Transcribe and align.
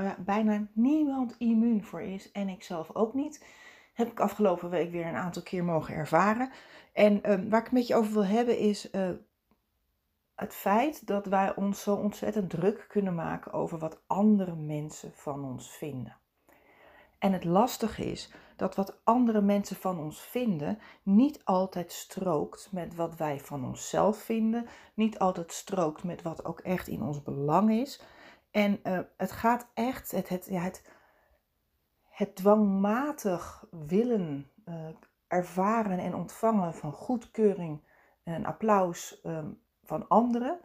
ja, 0.00 0.16
bijna 0.18 0.66
niemand 0.72 1.34
immuun 1.38 1.84
voor 1.84 2.02
is 2.02 2.32
en 2.32 2.48
ik 2.48 2.62
zelf 2.62 2.94
ook 2.94 3.14
niet. 3.14 3.46
Heb 3.92 4.10
ik 4.10 4.20
afgelopen 4.20 4.70
week 4.70 4.90
weer 4.90 5.06
een 5.06 5.14
aantal 5.14 5.42
keer 5.42 5.64
mogen 5.64 5.94
ervaren. 5.94 6.50
En 6.92 7.22
ehm, 7.22 7.48
waar 7.48 7.58
ik 7.58 7.64
het 7.64 7.74
met 7.74 7.86
je 7.86 7.94
over 7.94 8.12
wil 8.12 8.24
hebben 8.24 8.58
is 8.58 8.90
uh, 8.92 9.10
het 10.34 10.54
feit 10.54 11.06
dat 11.06 11.26
wij 11.26 11.54
ons 11.54 11.82
zo 11.82 11.94
ontzettend 11.94 12.50
druk 12.50 12.84
kunnen 12.88 13.14
maken 13.14 13.52
over 13.52 13.78
wat 13.78 14.02
andere 14.06 14.54
mensen 14.54 15.12
van 15.14 15.44
ons 15.44 15.70
vinden. 15.76 16.16
En 17.18 17.32
het 17.32 17.44
lastige 17.44 18.04
is 18.04 18.32
dat 18.56 18.74
wat 18.74 19.00
andere 19.04 19.40
mensen 19.40 19.76
van 19.76 19.98
ons 19.98 20.20
vinden 20.20 20.78
niet 21.02 21.44
altijd 21.44 21.92
strookt 21.92 22.68
met 22.72 22.94
wat 22.94 23.16
wij 23.16 23.40
van 23.40 23.64
onszelf 23.64 24.18
vinden, 24.18 24.66
niet 24.94 25.18
altijd 25.18 25.52
strookt 25.52 26.04
met 26.04 26.22
wat 26.22 26.44
ook 26.44 26.60
echt 26.60 26.88
in 26.88 27.02
ons 27.02 27.22
belang 27.22 27.70
is. 27.70 28.00
En 28.52 28.80
uh, 28.84 28.98
het 29.16 29.32
gaat 29.32 29.66
echt, 29.74 30.10
het, 30.10 30.28
het, 30.28 30.46
ja, 30.50 30.60
het, 30.60 30.82
het 32.08 32.36
dwangmatig 32.36 33.66
willen 33.70 34.50
uh, 34.68 34.88
ervaren 35.26 35.98
en 35.98 36.14
ontvangen 36.14 36.74
van 36.74 36.92
goedkeuring 36.92 37.82
en 38.22 38.44
applaus 38.44 39.20
um, 39.24 39.60
van 39.84 40.08
anderen, 40.08 40.60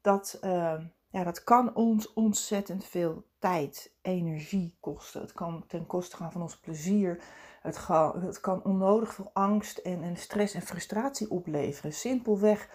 dat, 0.00 0.38
uh, 0.44 0.80
ja, 1.10 1.24
dat 1.24 1.44
kan 1.44 1.74
ons 1.74 2.12
ontzettend 2.12 2.84
veel 2.84 3.26
tijd, 3.38 3.92
energie 4.02 4.76
kosten. 4.80 5.20
Het 5.20 5.32
kan 5.32 5.64
ten 5.66 5.86
koste 5.86 6.16
gaan 6.16 6.32
van 6.32 6.42
ons 6.42 6.58
plezier. 6.58 7.22
Het, 7.62 8.40
kan 8.40 8.64
onnodig 8.64 9.14
veel 9.14 9.30
angst 9.32 9.78
en, 9.78 10.02
en, 10.02 10.16
stress 10.16 10.54
en 10.54 10.62
frustratie 10.62 11.30
opleveren. 11.30 11.92
Simpelweg 11.92 12.68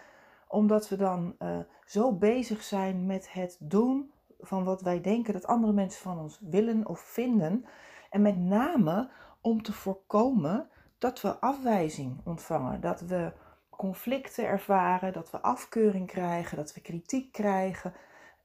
omdat 0.47 0.89
we 0.89 0.95
dan 0.95 1.35
uh, 1.39 1.59
zo 1.85 2.13
bezig 2.13 2.63
zijn 2.63 3.05
met 3.05 3.33
het 3.33 3.57
doen 3.59 4.11
van 4.41 4.63
wat 4.63 4.81
wij 4.81 5.01
denken 5.01 5.33
dat 5.33 5.47
andere 5.47 5.73
mensen 5.73 6.01
van 6.01 6.19
ons 6.19 6.39
willen 6.41 6.87
of 6.87 6.99
vinden. 6.99 7.65
En 8.09 8.21
met 8.21 8.37
name 8.37 9.09
om 9.41 9.61
te 9.61 9.73
voorkomen 9.73 10.69
dat 10.97 11.21
we 11.21 11.39
afwijzing 11.39 12.21
ontvangen, 12.23 12.81
dat 12.81 13.01
we 13.01 13.31
conflicten 13.69 14.45
ervaren, 14.45 15.13
dat 15.13 15.31
we 15.31 15.41
afkeuring 15.41 16.07
krijgen, 16.07 16.57
dat 16.57 16.73
we 16.73 16.81
kritiek 16.81 17.31
krijgen. 17.31 17.93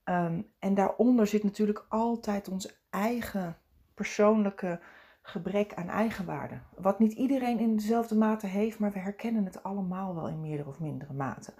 Um, 0.04 0.50
en 0.58 0.74
daaronder 0.74 1.26
zit 1.26 1.42
natuurlijk 1.42 1.86
altijd 1.88 2.48
ons 2.48 2.78
eigen 2.90 3.56
persoonlijke 3.94 4.80
gebrek 5.22 5.74
aan 5.74 5.88
eigenwaarde. 5.88 6.60
Wat 6.76 6.98
niet 6.98 7.12
iedereen 7.12 7.58
in 7.58 7.76
dezelfde 7.76 8.14
mate 8.14 8.46
heeft, 8.46 8.78
maar 8.78 8.92
we 8.92 8.98
herkennen 8.98 9.44
het 9.44 9.62
allemaal 9.62 10.14
wel 10.14 10.28
in 10.28 10.40
meerdere 10.40 10.68
of 10.68 10.80
mindere 10.80 11.12
mate. 11.12 11.52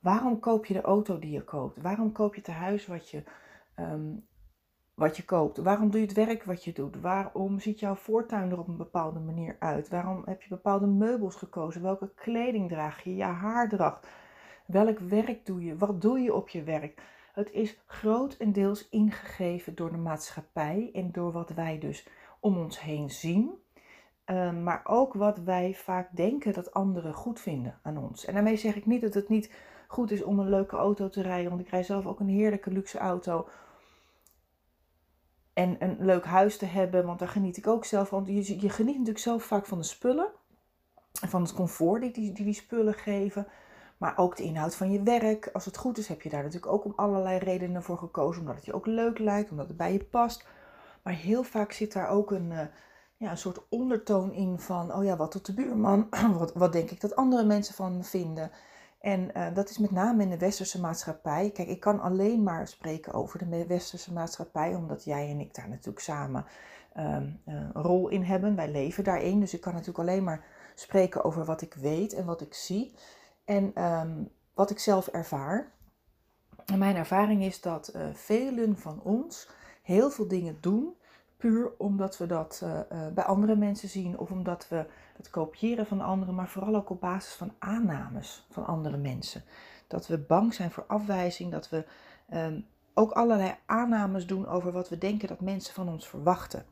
Waarom 0.00 0.40
koop 0.40 0.66
je 0.66 0.74
de 0.74 0.80
auto 0.80 1.18
die 1.18 1.30
je 1.30 1.44
koopt? 1.44 1.82
Waarom 1.82 2.12
koop 2.12 2.34
je 2.34 2.40
het 2.40 2.50
huis 2.50 2.86
wat 2.86 3.10
je, 3.10 3.22
um, 3.76 4.26
wat 4.94 5.16
je 5.16 5.24
koopt? 5.24 5.58
Waarom 5.58 5.90
doe 5.90 6.00
je 6.00 6.06
het 6.06 6.16
werk 6.16 6.44
wat 6.44 6.64
je 6.64 6.72
doet? 6.72 7.00
Waarom 7.00 7.58
ziet 7.58 7.80
jouw 7.80 7.94
voortuin 7.94 8.50
er 8.50 8.58
op 8.58 8.68
een 8.68 8.76
bepaalde 8.76 9.20
manier 9.20 9.56
uit? 9.58 9.88
Waarom 9.88 10.22
heb 10.24 10.42
je 10.42 10.48
bepaalde 10.48 10.86
meubels 10.86 11.36
gekozen? 11.36 11.82
Welke 11.82 12.12
kleding 12.14 12.68
draag 12.68 13.02
je? 13.02 13.14
Je 13.14 13.22
haardracht? 13.22 14.08
Welk 14.66 14.98
werk 14.98 15.46
doe 15.46 15.64
je? 15.64 15.76
Wat 15.76 16.00
doe 16.00 16.18
je 16.18 16.34
op 16.34 16.48
je 16.48 16.62
werk? 16.62 17.02
Het 17.32 17.50
is 17.50 17.82
grotendeels 17.86 18.88
ingegeven 18.88 19.74
door 19.74 19.90
de 19.90 19.96
maatschappij 19.96 20.90
en 20.92 21.12
door 21.12 21.32
wat 21.32 21.50
wij 21.50 21.78
dus 21.78 22.08
om 22.40 22.58
ons 22.58 22.80
heen 22.80 23.10
zien. 23.10 23.62
Ehm, 24.24 24.62
maar 24.62 24.80
ook 24.84 25.14
wat 25.14 25.38
wij 25.38 25.74
vaak 25.74 26.16
denken 26.16 26.52
dat 26.52 26.72
anderen 26.72 27.14
goed 27.14 27.40
vinden 27.40 27.78
aan 27.82 27.98
ons. 27.98 28.24
En 28.24 28.34
daarmee 28.34 28.56
zeg 28.56 28.76
ik 28.76 28.86
niet 28.86 29.00
dat 29.00 29.14
het 29.14 29.28
niet 29.28 29.52
goed 29.86 30.10
is 30.10 30.22
om 30.22 30.38
een 30.38 30.48
leuke 30.48 30.76
auto 30.76 31.08
te 31.08 31.22
rijden, 31.22 31.50
want 31.50 31.62
ik 31.62 31.68
rij 31.68 31.82
zelf 31.82 32.06
ook 32.06 32.20
een 32.20 32.28
heerlijke 32.28 32.70
luxe 32.70 32.98
auto. 32.98 33.48
En 35.52 35.76
een 35.78 35.96
leuk 36.00 36.24
huis 36.24 36.58
te 36.58 36.66
hebben, 36.66 37.06
want 37.06 37.18
daar 37.18 37.28
geniet 37.28 37.56
ik 37.56 37.66
ook 37.66 37.84
zelf 37.84 38.08
van. 38.08 38.24
Je, 38.26 38.60
je 38.60 38.70
geniet 38.70 38.94
natuurlijk 38.94 39.24
zelf 39.24 39.44
vaak 39.44 39.66
van 39.66 39.78
de 39.78 39.84
spullen 39.84 40.26
en 41.20 41.28
van 41.28 41.42
het 41.42 41.52
comfort 41.52 42.00
die 42.00 42.12
die, 42.12 42.32
die, 42.32 42.54
spullen 42.54 42.94
geven. 42.94 43.46
Maar 43.98 44.18
ook 44.18 44.36
de 44.36 44.42
inhoud 44.42 44.74
van 44.74 44.90
je 44.92 45.02
werk. 45.02 45.50
Als 45.52 45.64
het 45.64 45.76
goed 45.76 45.98
is, 45.98 46.08
heb 46.08 46.22
je 46.22 46.28
daar 46.28 46.42
natuurlijk 46.42 46.72
ook 46.72 46.84
om 46.84 46.92
allerlei 46.96 47.38
redenen 47.38 47.82
voor 47.82 47.98
gekozen. 47.98 48.40
Omdat 48.40 48.56
het 48.56 48.64
je 48.64 48.74
ook 48.74 48.86
leuk 48.86 49.18
lijkt, 49.18 49.50
omdat 49.50 49.68
het 49.68 49.76
bij 49.76 49.92
je 49.92 50.04
past. 50.04 50.46
Maar 51.02 51.14
heel 51.14 51.42
vaak 51.42 51.72
zit 51.72 51.92
daar 51.92 52.08
ook 52.08 52.30
een, 52.30 52.50
uh, 52.50 52.60
ja, 53.16 53.30
een 53.30 53.38
soort 53.38 53.68
ondertoon 53.68 54.32
in 54.32 54.58
van: 54.58 54.94
oh 54.94 55.04
ja, 55.04 55.16
wat 55.16 55.30
tot 55.30 55.46
de 55.46 55.54
buurman? 55.54 56.08
wat, 56.38 56.52
wat 56.52 56.72
denk 56.72 56.90
ik 56.90 57.00
dat 57.00 57.16
andere 57.16 57.44
mensen 57.44 57.74
van 57.74 58.04
vinden? 58.04 58.50
En 59.04 59.30
uh, 59.36 59.54
dat 59.54 59.70
is 59.70 59.78
met 59.78 59.90
name 59.90 60.22
in 60.22 60.30
de 60.30 60.38
westerse 60.38 60.80
maatschappij. 60.80 61.50
Kijk, 61.50 61.68
ik 61.68 61.80
kan 61.80 62.00
alleen 62.00 62.42
maar 62.42 62.68
spreken 62.68 63.12
over 63.12 63.38
de 63.38 63.66
westerse 63.66 64.12
maatschappij, 64.12 64.74
omdat 64.74 65.04
jij 65.04 65.30
en 65.30 65.40
ik 65.40 65.54
daar 65.54 65.68
natuurlijk 65.68 66.00
samen 66.00 66.44
um, 66.96 67.40
een 67.44 67.72
rol 67.72 68.08
in 68.08 68.22
hebben. 68.22 68.56
Wij 68.56 68.70
leven 68.70 69.04
daarin, 69.04 69.40
dus 69.40 69.54
ik 69.54 69.60
kan 69.60 69.72
natuurlijk 69.72 69.98
alleen 69.98 70.24
maar 70.24 70.44
spreken 70.74 71.24
over 71.24 71.44
wat 71.44 71.62
ik 71.62 71.74
weet 71.74 72.12
en 72.12 72.24
wat 72.24 72.40
ik 72.40 72.54
zie. 72.54 72.94
En 73.44 73.84
um, 73.84 74.30
wat 74.54 74.70
ik 74.70 74.78
zelf 74.78 75.06
ervaar. 75.06 75.72
En 76.64 76.78
mijn 76.78 76.96
ervaring 76.96 77.42
is 77.42 77.60
dat 77.60 77.92
uh, 77.96 78.02
velen 78.12 78.76
van 78.76 79.02
ons 79.02 79.48
heel 79.82 80.10
veel 80.10 80.28
dingen 80.28 80.58
doen 80.60 80.96
puur 81.44 81.72
omdat 81.78 82.18
we 82.18 82.26
dat 82.26 82.60
uh, 82.64 82.70
uh, 82.70 83.08
bij 83.14 83.24
andere 83.24 83.56
mensen 83.56 83.88
zien 83.88 84.18
of 84.18 84.30
omdat 84.30 84.68
we 84.68 84.84
het 85.16 85.30
kopiëren 85.30 85.86
van 85.86 86.00
anderen, 86.00 86.34
maar 86.34 86.48
vooral 86.48 86.74
ook 86.74 86.90
op 86.90 87.00
basis 87.00 87.34
van 87.34 87.52
aannames 87.58 88.46
van 88.50 88.66
andere 88.66 88.96
mensen. 88.96 89.42
Dat 89.86 90.06
we 90.06 90.18
bang 90.18 90.54
zijn 90.54 90.70
voor 90.70 90.84
afwijzing, 90.86 91.50
dat 91.50 91.68
we 91.68 91.84
um, 92.34 92.66
ook 92.94 93.10
allerlei 93.10 93.54
aannames 93.66 94.26
doen 94.26 94.46
over 94.46 94.72
wat 94.72 94.88
we 94.88 94.98
denken 94.98 95.28
dat 95.28 95.40
mensen 95.40 95.74
van 95.74 95.88
ons 95.88 96.08
verwachten. 96.08 96.64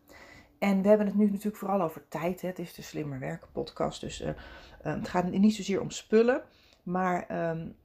En 0.58 0.82
we 0.82 0.88
hebben 0.88 1.06
het 1.06 1.16
nu 1.16 1.30
natuurlijk 1.30 1.56
vooral 1.56 1.82
over 1.82 2.08
tijd. 2.08 2.40
Hè. 2.40 2.48
Het 2.48 2.58
is 2.58 2.74
de 2.74 2.82
Slimmer 2.82 3.18
Werken 3.18 3.52
podcast, 3.52 4.00
dus 4.00 4.20
uh, 4.20 4.30
het 4.82 5.08
gaat 5.08 5.30
niet 5.30 5.54
zozeer 5.54 5.80
om 5.80 5.90
spullen. 5.90 6.42
Maar 6.82 7.48
um, 7.50 7.76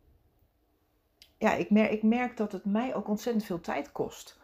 ja, 1.38 1.54
ik 1.54 1.70
ik 1.70 2.04
merk 2.04 2.38
dat 2.38 2.52
het 2.52 2.66
mij 2.66 2.96
ook 2.96 3.08
ontzettend 3.08 3.46
veel 3.46 3.62
tijd 3.62 3.92
kost. 3.92 4.37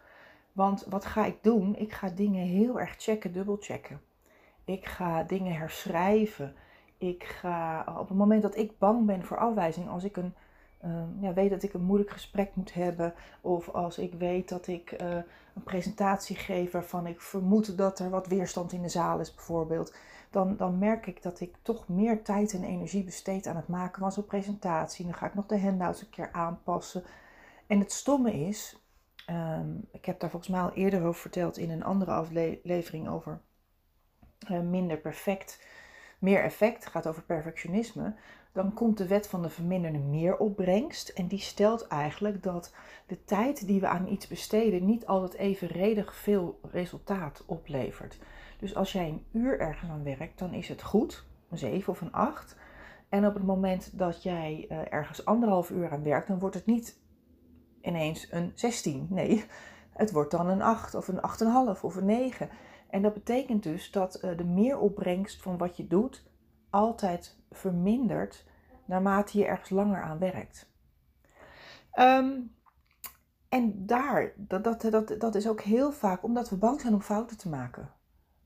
Want 0.53 0.85
wat 0.89 1.05
ga 1.05 1.25
ik 1.25 1.37
doen? 1.41 1.75
Ik 1.75 1.91
ga 1.91 2.09
dingen 2.09 2.45
heel 2.45 2.79
erg 2.79 2.95
checken, 2.97 3.33
dubbelchecken. 3.33 4.01
Ik 4.65 4.85
ga 4.85 5.23
dingen 5.23 5.55
herschrijven. 5.55 6.55
Ik 6.97 7.23
ga 7.23 7.85
op 7.99 8.07
het 8.07 8.17
moment 8.17 8.41
dat 8.41 8.57
ik 8.57 8.77
bang 8.77 9.05
ben 9.05 9.25
voor 9.25 9.37
afwijzing, 9.37 9.89
als 9.89 10.03
ik 10.03 10.17
een, 10.17 10.33
uh, 10.85 11.03
ja, 11.19 11.33
weet 11.33 11.49
dat 11.49 11.63
ik 11.63 11.73
een 11.73 11.83
moeilijk 11.83 12.11
gesprek 12.11 12.55
moet 12.55 12.73
hebben, 12.73 13.13
of 13.41 13.69
als 13.69 13.97
ik 13.97 14.13
weet 14.13 14.49
dat 14.49 14.67
ik 14.67 15.01
uh, 15.01 15.15
een 15.55 15.63
presentatie 15.63 16.35
geef 16.35 16.71
waarvan 16.71 17.07
ik 17.07 17.21
vermoed 17.21 17.77
dat 17.77 17.99
er 17.99 18.09
wat 18.09 18.27
weerstand 18.27 18.71
in 18.71 18.81
de 18.81 18.89
zaal 18.89 19.19
is, 19.19 19.35
bijvoorbeeld, 19.35 19.95
dan, 20.29 20.55
dan 20.57 20.77
merk 20.77 21.07
ik 21.07 21.21
dat 21.21 21.39
ik 21.39 21.55
toch 21.61 21.87
meer 21.87 22.23
tijd 22.23 22.53
en 22.53 22.63
energie 22.63 23.03
besteed 23.03 23.47
aan 23.47 23.55
het 23.55 23.67
maken 23.67 23.99
van 23.99 24.11
zo'n 24.11 24.25
presentatie. 24.25 25.05
Dan 25.05 25.13
ga 25.13 25.25
ik 25.25 25.33
nog 25.33 25.45
de 25.45 25.59
handouts 25.59 26.01
een 26.01 26.09
keer 26.09 26.29
aanpassen. 26.31 27.03
En 27.67 27.79
het 27.79 27.91
stomme 27.91 28.33
is, 28.33 28.82
um, 29.29 29.87
ik 29.91 30.05
heb 30.05 30.19
daar 30.19 30.29
volgens 30.29 30.51
mij 30.51 30.61
al 30.61 30.73
eerder 30.73 31.03
over 31.03 31.21
verteld 31.21 31.57
in 31.57 31.69
een 31.69 31.83
andere 31.83 32.11
aflevering 32.11 33.09
over 33.09 33.41
uh, 34.51 34.59
minder 34.59 34.97
perfect 34.97 35.59
meer 36.23 36.43
effect, 36.43 36.85
gaat 36.85 37.07
over 37.07 37.23
perfectionisme, 37.23 38.13
dan 38.51 38.73
komt 38.73 38.97
de 38.97 39.07
wet 39.07 39.27
van 39.27 39.41
de 39.41 39.49
verminderde 39.49 39.97
meeropbrengst. 39.97 41.09
En 41.09 41.27
die 41.27 41.39
stelt 41.39 41.87
eigenlijk 41.87 42.43
dat 42.43 42.73
de 43.07 43.23
tijd 43.23 43.67
die 43.67 43.79
we 43.79 43.87
aan 43.87 44.07
iets 44.07 44.27
besteden 44.27 44.85
niet 44.85 45.05
altijd 45.05 45.33
evenredig 45.33 46.15
veel 46.15 46.59
resultaat 46.71 47.43
oplevert. 47.45 48.19
Dus 48.59 48.75
als 48.75 48.91
jij 48.91 49.07
een 49.07 49.25
uur 49.31 49.59
ergens 49.59 49.91
aan 49.91 50.03
werkt, 50.03 50.39
dan 50.39 50.53
is 50.53 50.67
het 50.67 50.81
goed, 50.81 51.25
een 51.49 51.57
7 51.57 51.93
of 51.93 52.01
een 52.01 52.11
8. 52.11 52.57
En 53.09 53.25
op 53.25 53.33
het 53.33 53.43
moment 53.43 53.97
dat 53.97 54.23
jij 54.23 54.65
uh, 54.69 54.77
ergens 54.89 55.25
anderhalf 55.25 55.69
uur 55.69 55.91
aan 55.91 56.03
werkt, 56.03 56.27
dan 56.27 56.39
wordt 56.39 56.55
het 56.55 56.65
niet 56.65 56.97
ineens 57.83 58.27
een 58.31 58.51
16. 58.55 59.07
Nee, 59.09 59.45
het 59.89 60.11
wordt 60.11 60.31
dan 60.31 60.49
een 60.49 60.61
8 60.61 60.95
of 60.95 61.07
een 61.07 61.21
8,5 61.75 61.81
of 61.81 61.95
een 61.95 62.05
9. 62.05 62.49
En 62.89 63.01
dat 63.01 63.13
betekent 63.13 63.63
dus 63.63 63.91
dat 63.91 64.23
uh, 64.23 64.37
de 64.37 64.45
meeropbrengst 64.45 65.41
van 65.41 65.57
wat 65.57 65.77
je 65.77 65.87
doet 65.87 66.31
altijd 66.69 67.37
vermindert 67.51 68.45
naarmate 68.85 69.37
je 69.37 69.45
ergens 69.45 69.69
langer 69.69 70.01
aan 70.01 70.19
werkt. 70.19 70.71
Um, 71.99 72.55
en 73.49 73.85
daar, 73.85 74.33
dat, 74.37 74.63
dat, 74.63 74.81
dat, 74.81 75.15
dat 75.19 75.35
is 75.35 75.47
ook 75.47 75.61
heel 75.61 75.91
vaak 75.91 76.23
omdat 76.23 76.49
we 76.49 76.55
bang 76.55 76.81
zijn 76.81 76.93
om 76.93 77.01
fouten 77.01 77.37
te 77.37 77.49
maken. 77.49 77.91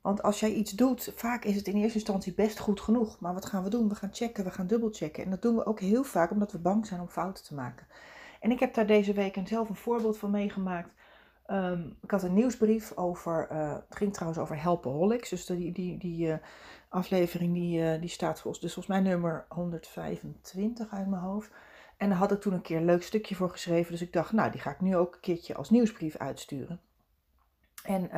Want 0.02 0.24
als 0.24 0.40
jij 0.40 0.54
iets 0.54 0.72
doet, 0.72 1.12
vaak 1.16 1.46
is 1.46 1.56
het 1.56 1.68
in 1.68 1.76
eerste 1.76 1.98
instantie 1.98 2.34
best 2.34 2.60
goed 2.60 2.82
genoeg. 2.82 3.20
Maar 3.20 3.34
wat 3.34 3.46
gaan 3.46 3.64
we 3.64 3.70
doen? 3.70 3.90
We 3.90 3.96
gaan 3.96 4.14
checken, 4.14 4.44
we 4.44 4.52
gaan 4.52 4.68
dubbelchecken. 4.68 5.24
En 5.24 5.30
dat 5.30 5.42
doen 5.42 5.56
we 5.56 5.66
ook 5.66 5.80
heel 5.80 6.04
vaak 6.04 6.32
omdat 6.32 6.52
we 6.52 6.60
bang 6.60 6.86
zijn 6.86 7.02
om 7.02 7.08
fouten 7.08 7.44
te 7.44 7.54
maken. 7.54 7.88
En 8.40 8.52
ik 8.52 8.60
heb 8.60 8.74
daar 8.74 8.88
deze 8.88 9.14
week 9.14 9.38
zelf 9.44 9.70
een 9.70 9.76
voorbeeld 9.76 10.18
van 10.18 10.32
meegemaakt. 10.32 10.90
Um, 11.48 11.98
ik 12.02 12.12
had 12.12 12.24
een 12.24 12.34
nieuwsbrief 12.34 12.94
over, 12.96 13.48
uh, 13.52 13.74
het 13.74 13.98
ging 13.98 14.14
trouwens 14.14 14.42
over 14.42 14.62
Helpaholics. 14.62 15.30
Dus 15.30 15.46
die, 15.46 15.72
die, 15.72 15.98
die 15.98 16.28
uh, 16.28 16.36
aflevering 16.90 17.54
die, 17.54 17.82
uh, 17.82 18.00
die 18.00 18.10
staat 18.10 18.42
volgens, 18.42 18.64
dus 18.64 18.74
volgens 18.74 18.96
mij 18.96 19.10
nummer 19.10 19.46
125 19.50 20.92
uit 20.92 21.08
mijn 21.08 21.22
hoofd. 21.22 21.52
En 21.98 22.10
daar 22.10 22.18
had 22.18 22.32
ik 22.32 22.42
toen 22.42 22.54
een 22.54 22.62
keer 22.62 22.78
een 22.78 22.86
leuk 22.86 23.04
stukje 23.04 23.36
voor 23.36 23.50
geschreven. 23.50 23.92
Dus 23.92 24.02
ik 24.02 24.14
dacht, 24.14 24.32
nou 24.32 24.52
die 24.52 24.62
ga 24.62 24.72
ik 24.72 24.82
nu 24.82 24.96
ook 24.96 25.14
een 25.14 25.20
keertje 25.20 25.56
als 25.56 25.70
nieuwsbrief 25.70 26.18
uitsturen. 26.18 26.80
En 27.84 28.10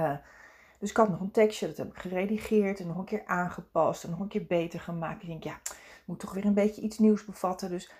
dus 0.79 0.89
ik 0.89 0.97
had 0.97 1.09
nog 1.09 1.19
een 1.19 1.31
tekstje, 1.31 1.67
dat 1.67 1.77
heb 1.77 1.87
ik 1.87 1.97
geredigeerd 1.97 2.79
en 2.79 2.87
nog 2.87 2.97
een 2.97 3.05
keer 3.05 3.25
aangepast 3.25 4.03
en 4.03 4.09
nog 4.09 4.19
een 4.19 4.27
keer 4.27 4.45
beter 4.45 4.79
gemaakt. 4.79 5.21
Ik 5.21 5.27
denk, 5.27 5.43
ja, 5.43 5.59
moet 6.05 6.19
toch 6.19 6.33
weer 6.33 6.45
een 6.45 6.53
beetje 6.53 6.81
iets 6.81 6.99
nieuws 6.99 7.25
bevatten. 7.25 7.69
Dus 7.69 7.91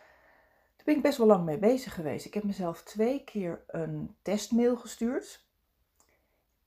daar 0.79 0.87
ben 0.87 0.95
ik 0.95 1.01
best 1.01 1.17
wel 1.17 1.27
lang 1.27 1.45
mee 1.45 1.57
bezig 1.57 1.93
geweest. 1.93 2.25
Ik 2.25 2.33
heb 2.33 2.43
mezelf 2.43 2.83
twee 2.83 3.23
keer 3.23 3.63
een 3.67 4.15
testmail 4.21 4.77
gestuurd. 4.77 5.45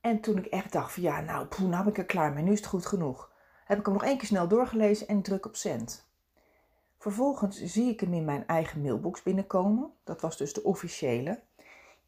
En 0.00 0.20
toen 0.20 0.38
ik 0.38 0.46
echt 0.46 0.72
dacht 0.72 0.92
van 0.92 1.02
ja, 1.02 1.20
nou, 1.20 1.46
poeh, 1.46 1.68
nou 1.68 1.88
ik 1.88 1.98
er 1.98 2.04
klaar 2.04 2.32
mee, 2.32 2.44
nu 2.44 2.52
is 2.52 2.58
het 2.58 2.68
goed 2.68 2.86
genoeg. 2.86 3.32
Heb 3.64 3.78
ik 3.78 3.84
hem 3.84 3.94
nog 3.94 4.04
één 4.04 4.18
keer 4.18 4.26
snel 4.26 4.48
doorgelezen 4.48 5.08
en 5.08 5.22
druk 5.22 5.46
op 5.46 5.56
send. 5.56 6.06
Vervolgens 6.98 7.62
zie 7.62 7.90
ik 7.90 8.00
hem 8.00 8.14
in 8.14 8.24
mijn 8.24 8.46
eigen 8.46 8.82
mailbox 8.82 9.22
binnenkomen. 9.22 9.92
Dat 10.04 10.20
was 10.20 10.36
dus 10.36 10.52
de 10.52 10.62
officiële. 10.62 11.40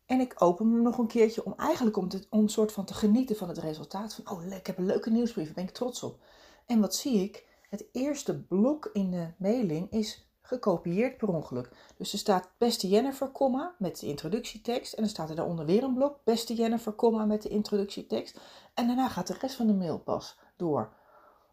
En 0.07 0.21
ik 0.21 0.35
open 0.43 0.71
hem 0.71 0.83
nog 0.83 0.99
een 0.99 1.07
keertje 1.07 1.45
om 1.45 1.55
eigenlijk 1.57 1.97
om, 1.97 2.09
te, 2.09 2.27
om 2.31 2.49
soort 2.49 2.73
van 2.73 2.85
te 2.85 2.95
genieten 2.95 3.37
van 3.37 3.49
het 3.49 3.59
resultaat. 3.59 4.15
Van, 4.15 4.31
oh, 4.31 4.47
ik 4.47 4.67
heb 4.67 4.79
een 4.79 4.87
leuke 4.87 5.11
nieuwsbrief, 5.11 5.45
daar 5.45 5.55
ben 5.55 5.65
ik 5.65 5.71
trots 5.71 6.03
op. 6.03 6.19
En 6.67 6.81
wat 6.81 6.95
zie 6.95 7.23
ik? 7.23 7.47
Het 7.71 7.85
eerste 7.93 8.43
blok 8.43 8.91
in 8.93 9.11
de 9.11 9.29
mailing 9.37 9.91
is 9.91 10.29
gekopieerd 10.47 11.17
per 11.17 11.29
ongeluk. 11.29 11.71
Dus 11.97 12.13
er 12.13 12.19
staat 12.19 12.51
beste 12.59 12.89
Jennifer, 12.89 13.33
comma, 13.33 13.75
met 13.79 14.01
de 14.01 14.07
introductietekst. 14.07 14.93
En 14.93 15.03
dan 15.03 15.11
staat 15.11 15.31
er 15.31 15.37
daaronder 15.37 15.67
weer 15.67 15.83
een 15.83 15.95
blok, 15.95 16.19
beste 16.25 16.55
Jennifer, 16.55 16.95
comma, 16.95 17.25
met 17.25 17.43
de 17.43 17.49
introductietekst. 17.49 18.41
En 18.75 18.87
daarna 18.87 19.09
gaat 19.09 19.27
de 19.27 19.37
rest 19.41 19.57
van 19.57 19.67
de 19.67 19.75
mail 19.75 19.99
pas 19.99 20.39
door. 20.57 20.93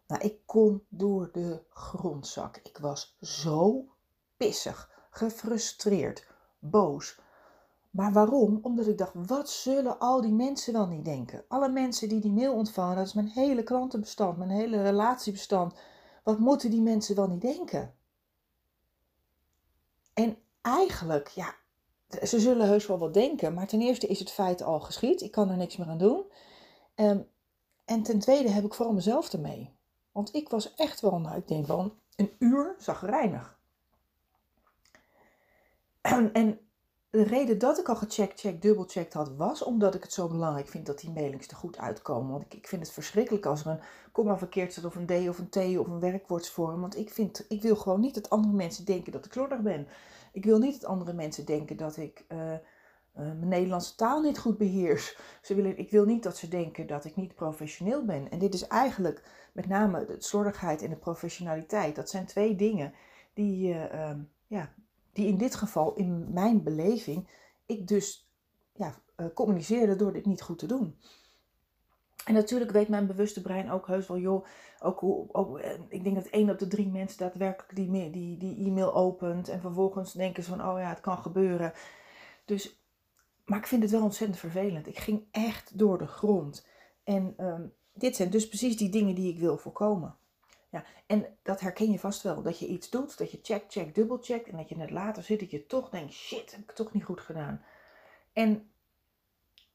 Nou, 0.06 0.22
ik 0.22 0.36
kon 0.46 0.82
door 0.88 1.28
de 1.32 1.62
grondzak. 1.68 2.60
Ik 2.62 2.78
was 2.78 3.16
zo 3.20 3.84
pissig, 4.36 4.90
gefrustreerd, 5.10 6.26
boos. 6.58 7.20
Maar 7.90 8.12
waarom? 8.12 8.58
Omdat 8.62 8.86
ik 8.86 8.98
dacht, 8.98 9.12
wat 9.14 9.50
zullen 9.50 9.98
al 9.98 10.20
die 10.20 10.32
mensen 10.32 10.72
wel 10.72 10.86
niet 10.86 11.04
denken? 11.04 11.44
Alle 11.48 11.68
mensen 11.68 12.08
die 12.08 12.20
die 12.20 12.32
mail 12.32 12.54
ontvangen, 12.54 12.96
dat 12.96 13.06
is 13.06 13.12
mijn 13.12 13.28
hele 13.28 13.62
klantenbestand, 13.62 14.38
mijn 14.38 14.50
hele 14.50 14.82
relatiebestand. 14.82 15.74
Wat 16.22 16.38
moeten 16.38 16.70
die 16.70 16.82
mensen 16.82 17.16
wel 17.16 17.28
niet 17.28 17.40
denken? 17.40 17.94
En 20.14 20.36
eigenlijk, 20.62 21.28
ja, 21.28 21.54
ze 22.22 22.40
zullen 22.40 22.66
heus 22.66 22.86
wel 22.86 22.98
wat 22.98 23.14
denken, 23.14 23.54
maar 23.54 23.66
ten 23.66 23.80
eerste 23.80 24.06
is 24.06 24.18
het 24.18 24.30
feit 24.30 24.62
al 24.62 24.80
geschied. 24.80 25.20
Ik 25.20 25.30
kan 25.30 25.50
er 25.50 25.56
niks 25.56 25.76
meer 25.76 25.88
aan 25.88 25.98
doen. 25.98 26.24
Um, 26.96 27.28
en 27.84 28.02
ten 28.02 28.18
tweede 28.18 28.50
heb 28.50 28.64
ik 28.64 28.74
vooral 28.74 28.94
mezelf 28.94 29.32
ermee. 29.32 29.74
Want 30.12 30.34
ik 30.34 30.48
was 30.48 30.74
echt 30.74 31.00
wel, 31.00 31.20
nou, 31.20 31.36
ik 31.36 31.48
denk 31.48 31.66
wel 31.66 31.96
een 32.16 32.32
uur 32.38 32.74
zagrijnig. 32.78 33.58
En 36.32 36.60
de 37.12 37.22
reden 37.22 37.58
dat 37.58 37.78
ik 37.78 37.88
al 37.88 37.96
gecheckt, 37.96 38.40
check, 38.40 38.62
dubbelcheckt 38.62 39.12
had, 39.12 39.36
was 39.36 39.62
omdat 39.62 39.94
ik 39.94 40.02
het 40.02 40.12
zo 40.12 40.28
belangrijk 40.28 40.68
vind 40.68 40.86
dat 40.86 41.00
die 41.00 41.10
mailings 41.10 41.48
er 41.48 41.56
goed 41.56 41.78
uitkomen. 41.78 42.30
Want 42.30 42.44
ik, 42.44 42.54
ik 42.54 42.68
vind 42.68 42.82
het 42.82 42.92
verschrikkelijk 42.92 43.46
als 43.46 43.60
er 43.64 43.70
een 43.70 43.80
komma 44.12 44.38
verkeerd 44.38 44.72
staat 44.72 44.84
of 44.84 44.94
een 44.94 45.06
D 45.06 45.28
of 45.28 45.38
een 45.38 45.48
T 45.48 45.56
of 45.56 45.86
een 45.86 46.00
werkwoordsvorm. 46.00 46.80
Want 46.80 46.96
ik, 46.96 47.10
vind, 47.10 47.44
ik 47.48 47.62
wil 47.62 47.76
gewoon 47.76 48.00
niet 48.00 48.14
dat 48.14 48.30
andere 48.30 48.52
mensen 48.52 48.84
denken 48.84 49.12
dat 49.12 49.24
ik 49.24 49.32
slordig 49.32 49.60
ben. 49.60 49.88
Ik 50.32 50.44
wil 50.44 50.58
niet 50.58 50.80
dat 50.80 50.90
andere 50.90 51.12
mensen 51.12 51.44
denken 51.44 51.76
dat 51.76 51.96
ik 51.96 52.24
uh, 52.28 52.38
uh, 52.38 52.58
mijn 53.14 53.48
Nederlandse 53.48 53.94
taal 53.94 54.20
niet 54.20 54.38
goed 54.38 54.58
beheers. 54.58 55.16
Ze 55.42 55.54
willen, 55.54 55.78
ik 55.78 55.90
wil 55.90 56.04
niet 56.04 56.22
dat 56.22 56.36
ze 56.36 56.48
denken 56.48 56.86
dat 56.86 57.04
ik 57.04 57.16
niet 57.16 57.34
professioneel 57.34 58.04
ben. 58.04 58.30
En 58.30 58.38
dit 58.38 58.54
is 58.54 58.66
eigenlijk 58.66 59.22
met 59.52 59.68
name 59.68 60.04
de 60.04 60.16
slordigheid 60.18 60.82
en 60.82 60.90
de 60.90 60.96
professionaliteit. 60.96 61.96
Dat 61.96 62.10
zijn 62.10 62.26
twee 62.26 62.54
dingen 62.54 62.94
die, 63.34 63.74
uh, 63.74 64.10
ja, 64.46 64.72
die 65.12 65.26
in 65.26 65.36
dit 65.36 65.54
geval, 65.54 65.94
in 65.94 66.32
mijn 66.32 66.62
beleving, 66.62 67.28
ik 67.66 67.86
dus 67.86 68.30
ja, 68.72 68.94
uh, 69.16 69.26
communiceerde 69.34 69.96
door 69.96 70.12
dit 70.12 70.26
niet 70.26 70.42
goed 70.42 70.58
te 70.58 70.66
doen. 70.66 70.96
En 72.24 72.34
natuurlijk 72.34 72.70
weet 72.70 72.88
mijn 72.88 73.06
bewuste 73.06 73.40
brein 73.40 73.70
ook 73.70 73.86
heus 73.86 74.06
wel, 74.06 74.18
joh, 74.18 74.46
ook, 74.80 75.02
ook, 75.32 75.58
eh, 75.58 75.80
ik 75.88 76.04
denk 76.04 76.16
dat 76.16 76.26
één 76.26 76.50
op 76.50 76.58
de 76.58 76.66
drie 76.66 76.88
mensen 76.88 77.18
daadwerkelijk 77.18 77.76
die, 77.76 78.10
die, 78.10 78.36
die 78.36 78.66
e-mail 78.66 78.94
opent 78.94 79.48
en 79.48 79.60
vervolgens 79.60 80.12
denken 80.12 80.42
ze 80.42 80.48
van, 80.48 80.68
oh 80.68 80.78
ja, 80.78 80.88
het 80.88 81.00
kan 81.00 81.18
gebeuren. 81.18 81.72
Dus, 82.44 82.82
maar 83.44 83.58
ik 83.58 83.66
vind 83.66 83.82
het 83.82 83.90
wel 83.90 84.02
ontzettend 84.02 84.38
vervelend. 84.38 84.86
Ik 84.86 84.98
ging 84.98 85.24
echt 85.30 85.78
door 85.78 85.98
de 85.98 86.06
grond. 86.06 86.66
En 87.04 87.34
um, 87.36 87.72
dit 87.92 88.16
zijn 88.16 88.30
dus 88.30 88.48
precies 88.48 88.76
die 88.76 88.88
dingen 88.88 89.14
die 89.14 89.32
ik 89.32 89.38
wil 89.38 89.56
voorkomen. 89.56 90.16
Ja, 90.72 90.84
en 91.06 91.26
dat 91.42 91.60
herken 91.60 91.90
je 91.90 91.98
vast 91.98 92.22
wel. 92.22 92.42
Dat 92.42 92.58
je 92.58 92.66
iets 92.66 92.90
doet, 92.90 93.18
dat 93.18 93.30
je 93.30 93.38
check, 93.42 93.64
check, 93.68 93.94
dubbelcheckt. 93.94 94.48
En 94.48 94.56
dat 94.56 94.68
je 94.68 94.76
net 94.76 94.90
later 94.90 95.22
zit 95.22 95.40
dat 95.40 95.50
je 95.50 95.66
toch 95.66 95.88
denkt, 95.88 96.12
shit, 96.12 96.50
heb 96.50 96.60
ik 96.60 96.72
toch 96.72 96.92
niet 96.92 97.04
goed 97.04 97.20
gedaan. 97.20 97.64
En 98.32 98.72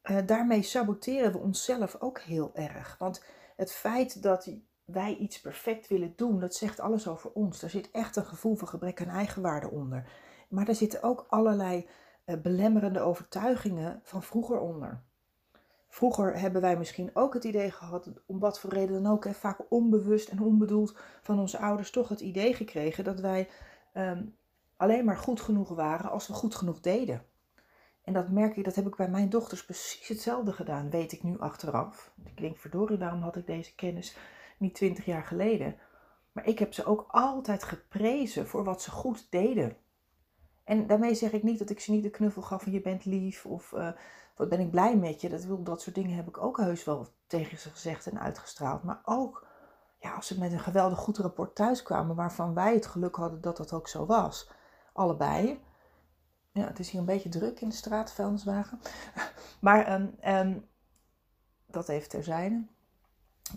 uh, 0.03 0.17
daarmee 0.25 0.61
saboteren 0.61 1.31
we 1.31 1.37
onszelf 1.37 1.95
ook 1.99 2.19
heel 2.19 2.51
erg. 2.55 2.95
Want 2.97 3.23
het 3.55 3.71
feit 3.71 4.21
dat 4.21 4.51
wij 4.85 5.15
iets 5.15 5.41
perfect 5.41 5.87
willen 5.87 6.13
doen, 6.15 6.39
dat 6.39 6.55
zegt 6.55 6.79
alles 6.79 7.07
over 7.07 7.31
ons. 7.31 7.59
Daar 7.59 7.69
zit 7.69 7.91
echt 7.91 8.15
een 8.15 8.25
gevoel 8.25 8.55
van 8.55 8.67
gebrek 8.67 9.01
aan 9.01 9.09
eigenwaarde 9.09 9.69
onder. 9.69 10.09
Maar 10.49 10.65
daar 10.65 10.75
zitten 10.75 11.03
ook 11.03 11.25
allerlei 11.29 11.89
uh, 12.25 12.41
belemmerende 12.41 12.99
overtuigingen 12.99 13.99
van 14.03 14.23
vroeger 14.23 14.59
onder. 14.59 15.03
Vroeger 15.87 16.39
hebben 16.39 16.61
wij 16.61 16.77
misschien 16.77 17.09
ook 17.13 17.33
het 17.33 17.43
idee 17.43 17.71
gehad, 17.71 18.11
om 18.25 18.39
wat 18.39 18.59
voor 18.59 18.73
reden 18.73 19.03
dan 19.03 19.11
ook, 19.11 19.27
vaak 19.33 19.59
onbewust 19.69 20.29
en 20.29 20.41
onbedoeld 20.41 20.97
van 21.21 21.39
onze 21.39 21.57
ouders, 21.57 21.91
toch 21.91 22.09
het 22.09 22.19
idee 22.19 22.53
gekregen 22.53 23.03
dat 23.03 23.19
wij 23.19 23.49
um, 23.93 24.35
alleen 24.77 25.05
maar 25.05 25.17
goed 25.17 25.41
genoeg 25.41 25.69
waren 25.69 26.11
als 26.11 26.27
we 26.27 26.33
goed 26.33 26.55
genoeg 26.55 26.79
deden. 26.79 27.25
En 28.01 28.13
dat 28.13 28.29
merk 28.29 28.57
ik, 28.57 28.63
dat 28.63 28.75
heb 28.75 28.87
ik 28.87 28.95
bij 28.95 29.09
mijn 29.09 29.29
dochters 29.29 29.65
precies 29.65 30.07
hetzelfde 30.07 30.53
gedaan, 30.53 30.89
weet 30.89 31.11
ik 31.11 31.23
nu 31.23 31.39
achteraf. 31.39 32.13
Ik 32.25 32.37
denk, 32.37 32.57
verdorie, 32.57 32.97
waarom 32.97 33.21
had 33.21 33.35
ik 33.35 33.45
deze 33.45 33.75
kennis 33.75 34.17
niet 34.57 34.75
twintig 34.75 35.05
jaar 35.05 35.23
geleden? 35.23 35.75
Maar 36.31 36.47
ik 36.47 36.59
heb 36.59 36.73
ze 36.73 36.85
ook 36.85 37.05
altijd 37.07 37.63
geprezen 37.63 38.47
voor 38.47 38.63
wat 38.63 38.81
ze 38.81 38.91
goed 38.91 39.27
deden. 39.31 39.77
En 40.63 40.87
daarmee 40.87 41.15
zeg 41.15 41.31
ik 41.31 41.43
niet 41.43 41.59
dat 41.59 41.69
ik 41.69 41.79
ze 41.79 41.91
niet 41.91 42.03
de 42.03 42.09
knuffel 42.09 42.41
gaf 42.41 42.63
van 42.63 42.71
je 42.71 42.81
bent 42.81 43.05
lief 43.05 43.45
of 43.45 43.71
uh, 43.71 43.89
wat 44.37 44.49
ben 44.49 44.59
ik 44.59 44.71
blij 44.71 44.97
met 44.97 45.21
je. 45.21 45.29
Dat, 45.29 45.43
wil, 45.43 45.63
dat 45.63 45.81
soort 45.81 45.95
dingen 45.95 46.15
heb 46.15 46.27
ik 46.27 46.37
ook 46.37 46.57
heus 46.57 46.83
wel 46.83 47.07
tegen 47.27 47.57
ze 47.57 47.69
gezegd 47.69 48.07
en 48.07 48.19
uitgestraald. 48.19 48.83
Maar 48.83 49.01
ook 49.05 49.47
ja, 49.99 50.13
als 50.13 50.27
ze 50.27 50.39
met 50.39 50.51
een 50.51 50.59
geweldig 50.59 50.99
goed 50.99 51.17
rapport 51.17 51.55
thuis 51.55 51.83
kwamen 51.83 52.15
waarvan 52.15 52.53
wij 52.53 52.73
het 52.73 52.85
geluk 52.85 53.15
hadden 53.15 53.41
dat 53.41 53.57
dat 53.57 53.73
ook 53.73 53.87
zo 53.87 54.05
was. 54.05 54.49
Allebei. 54.93 55.63
Ja, 56.51 56.67
het 56.67 56.79
is 56.79 56.89
hier 56.89 56.99
een 56.99 57.05
beetje 57.05 57.29
druk 57.29 57.61
in 57.61 57.69
de 57.69 57.75
straat, 57.75 58.11
vuilniswagen. 58.11 58.79
Maar 59.59 59.93
um, 59.93 60.15
um, 60.27 60.67
dat 61.65 61.89
even 61.89 62.09
terzijde. 62.09 62.65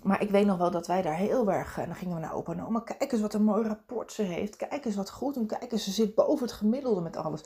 Maar 0.02 0.22
ik 0.22 0.30
weet 0.30 0.46
nog 0.46 0.58
wel 0.58 0.70
dat 0.70 0.86
wij 0.86 1.02
daar 1.02 1.14
heel 1.14 1.52
erg. 1.52 1.78
En 1.78 1.86
dan 1.86 1.94
gingen 1.94 2.14
we 2.14 2.20
naar 2.20 2.34
opa 2.34 2.52
en 2.52 2.66
oma. 2.66 2.80
Kijk 2.80 3.12
eens 3.12 3.20
wat 3.20 3.34
een 3.34 3.44
mooi 3.44 3.68
rapport 3.68 4.12
ze 4.12 4.22
heeft. 4.22 4.56
Kijk 4.56 4.84
eens 4.84 4.94
wat 4.96 5.10
goed. 5.10 5.36
En 5.36 5.46
kijk 5.46 5.72
eens, 5.72 5.84
ze 5.84 5.90
zit 5.90 6.14
boven 6.14 6.46
het 6.46 6.56
gemiddelde 6.56 7.00
met 7.00 7.16
alles. 7.16 7.44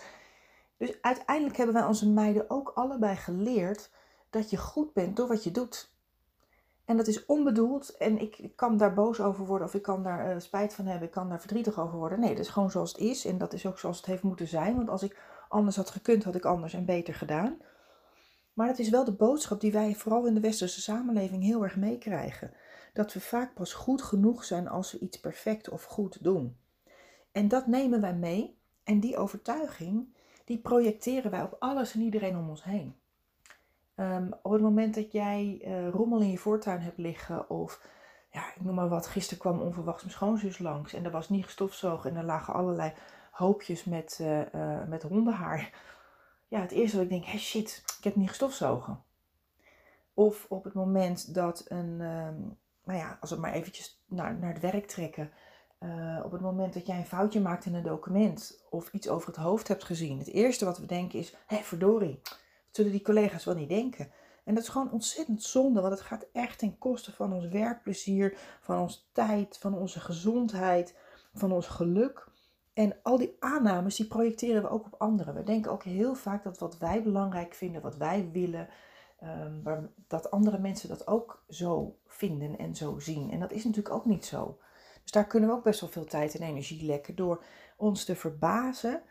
Dus 0.76 1.02
uiteindelijk 1.02 1.56
hebben 1.56 1.74
wij 1.74 1.84
onze 1.84 2.10
meiden 2.10 2.50
ook 2.50 2.72
allebei 2.74 3.16
geleerd 3.16 3.90
dat 4.30 4.50
je 4.50 4.56
goed 4.56 4.92
bent 4.92 5.16
door 5.16 5.28
wat 5.28 5.44
je 5.44 5.50
doet. 5.50 5.92
En 6.84 6.96
dat 6.96 7.06
is 7.06 7.26
onbedoeld 7.26 7.96
en 7.96 8.18
ik, 8.18 8.38
ik 8.38 8.56
kan 8.56 8.76
daar 8.76 8.94
boos 8.94 9.20
over 9.20 9.46
worden 9.46 9.66
of 9.66 9.74
ik 9.74 9.82
kan 9.82 10.02
daar 10.02 10.34
uh, 10.34 10.40
spijt 10.40 10.74
van 10.74 10.86
hebben, 10.86 11.06
ik 11.06 11.14
kan 11.14 11.28
daar 11.28 11.40
verdrietig 11.40 11.80
over 11.80 11.98
worden. 11.98 12.20
Nee, 12.20 12.34
dat 12.34 12.44
is 12.44 12.48
gewoon 12.48 12.70
zoals 12.70 12.92
het 12.92 13.00
is 13.00 13.24
en 13.24 13.38
dat 13.38 13.52
is 13.52 13.66
ook 13.66 13.78
zoals 13.78 13.96
het 13.96 14.06
heeft 14.06 14.22
moeten 14.22 14.48
zijn. 14.48 14.76
Want 14.76 14.90
als 14.90 15.02
ik 15.02 15.20
anders 15.48 15.76
had 15.76 15.90
gekund, 15.90 16.24
had 16.24 16.34
ik 16.34 16.44
anders 16.44 16.74
en 16.74 16.84
beter 16.84 17.14
gedaan. 17.14 17.58
Maar 18.52 18.68
het 18.68 18.78
is 18.78 18.88
wel 18.88 19.04
de 19.04 19.12
boodschap 19.12 19.60
die 19.60 19.72
wij 19.72 19.94
vooral 19.94 20.26
in 20.26 20.34
de 20.34 20.40
westerse 20.40 20.80
samenleving 20.80 21.42
heel 21.42 21.62
erg 21.62 21.76
meekrijgen. 21.76 22.52
Dat 22.92 23.12
we 23.12 23.20
vaak 23.20 23.54
pas 23.54 23.72
goed 23.72 24.02
genoeg 24.02 24.44
zijn 24.44 24.68
als 24.68 24.92
we 24.92 24.98
iets 24.98 25.20
perfect 25.20 25.68
of 25.68 25.84
goed 25.84 26.24
doen. 26.24 26.56
En 27.32 27.48
dat 27.48 27.66
nemen 27.66 28.00
wij 28.00 28.14
mee 28.14 28.58
en 28.84 29.00
die 29.00 29.16
overtuiging, 29.16 30.14
die 30.44 30.58
projecteren 30.58 31.30
wij 31.30 31.42
op 31.42 31.56
alles 31.58 31.94
en 31.94 32.00
iedereen 32.00 32.36
om 32.36 32.48
ons 32.48 32.64
heen. 32.64 32.96
Um, 33.96 34.34
op 34.42 34.52
het 34.52 34.62
moment 34.62 34.94
dat 34.94 35.12
jij 35.12 35.60
uh, 35.64 35.88
rommel 35.88 36.20
in 36.20 36.30
je 36.30 36.38
voortuin 36.38 36.80
hebt 36.80 36.98
liggen 36.98 37.50
of 37.50 37.88
ja, 38.30 38.48
ik 38.54 38.60
noem 38.60 38.74
maar 38.74 38.88
wat, 38.88 39.06
gisteren 39.06 39.38
kwam 39.38 39.60
onverwachts 39.60 40.02
mijn 40.02 40.14
schoonzus 40.14 40.58
langs 40.58 40.92
en 40.92 41.04
er 41.04 41.10
was 41.10 41.28
niet 41.28 41.44
gestofzogen 41.44 42.10
en 42.10 42.16
er 42.16 42.24
lagen 42.24 42.54
allerlei 42.54 42.92
hoopjes 43.30 43.84
met, 43.84 44.18
uh, 44.22 44.84
met 44.88 45.02
hondenhaar. 45.02 45.72
Ja, 46.48 46.60
het 46.60 46.70
eerste 46.70 46.96
wat 46.96 47.04
ik 47.04 47.10
denk, 47.10 47.24
hey 47.24 47.38
shit, 47.38 47.82
ik 47.98 48.04
heb 48.04 48.16
niet 48.16 48.28
gestofzogen. 48.28 49.02
Of 50.14 50.46
op 50.48 50.64
het 50.64 50.74
moment 50.74 51.34
dat 51.34 51.64
een, 51.68 52.00
um, 52.00 52.58
nou 52.84 52.98
ja, 52.98 53.18
als 53.20 53.30
we 53.30 53.36
maar 53.36 53.52
eventjes 53.52 54.02
naar, 54.06 54.38
naar 54.38 54.52
het 54.52 54.62
werk 54.62 54.86
trekken. 54.86 55.30
Op 56.24 56.32
het 56.32 56.40
moment 56.40 56.74
dat 56.74 56.86
jij 56.86 56.98
een 56.98 57.06
foutje 57.06 57.40
maakt 57.40 57.64
in 57.64 57.74
een 57.74 57.82
document 57.82 58.64
of 58.70 58.92
iets 58.92 59.08
over 59.08 59.28
het 59.28 59.36
hoofd 59.36 59.68
hebt 59.68 59.84
gezien. 59.84 60.18
Het 60.18 60.28
eerste 60.28 60.64
wat 60.64 60.78
we 60.78 60.86
denken 60.86 61.18
is, 61.18 61.36
hé 61.46 61.56
verdorie, 61.56 62.20
zullen 62.70 62.90
die 62.90 63.02
collega's 63.02 63.44
wel 63.44 63.54
niet 63.54 63.68
denken. 63.68 64.10
En 64.44 64.54
dat 64.54 64.62
is 64.62 64.68
gewoon 64.68 64.92
ontzettend 64.92 65.42
zonde, 65.42 65.80
want 65.80 65.92
het 65.92 66.02
gaat 66.02 66.26
echt 66.32 66.58
ten 66.58 66.78
koste 66.78 67.12
van 67.12 67.32
ons 67.32 67.48
werkplezier, 67.48 68.38
van 68.60 68.78
onze 68.78 68.98
tijd, 69.12 69.58
van 69.58 69.74
onze 69.74 70.00
gezondheid, 70.00 70.96
van 71.34 71.52
ons 71.52 71.66
geluk. 71.66 72.28
En 72.72 72.96
al 73.02 73.18
die 73.18 73.36
aannames, 73.38 73.96
die 73.96 74.06
projecteren 74.06 74.62
we 74.62 74.68
ook 74.68 74.86
op 74.86 74.94
anderen. 74.98 75.34
We 75.34 75.42
denken 75.42 75.70
ook 75.70 75.82
heel 75.82 76.14
vaak 76.14 76.44
dat 76.44 76.58
wat 76.58 76.78
wij 76.78 77.02
belangrijk 77.02 77.54
vinden, 77.54 77.82
wat 77.82 77.96
wij 77.96 78.30
willen, 78.32 78.68
um, 79.22 79.90
dat 80.06 80.30
andere 80.30 80.58
mensen 80.58 80.88
dat 80.88 81.06
ook 81.06 81.44
zo 81.48 81.98
vinden 82.06 82.58
en 82.58 82.74
zo 82.74 82.98
zien. 82.98 83.30
En 83.30 83.40
dat 83.40 83.52
is 83.52 83.64
natuurlijk 83.64 83.94
ook 83.94 84.04
niet 84.04 84.24
zo. 84.24 84.58
Dus 85.04 85.12
daar 85.12 85.26
kunnen 85.26 85.48
we 85.48 85.54
ook 85.54 85.64
best 85.64 85.80
wel 85.80 85.90
veel 85.90 86.04
tijd 86.04 86.34
en 86.34 86.46
energie 86.46 86.86
lekken 86.86 87.16
door 87.16 87.44
ons 87.76 88.04
te 88.04 88.16
verbazen 88.16 89.02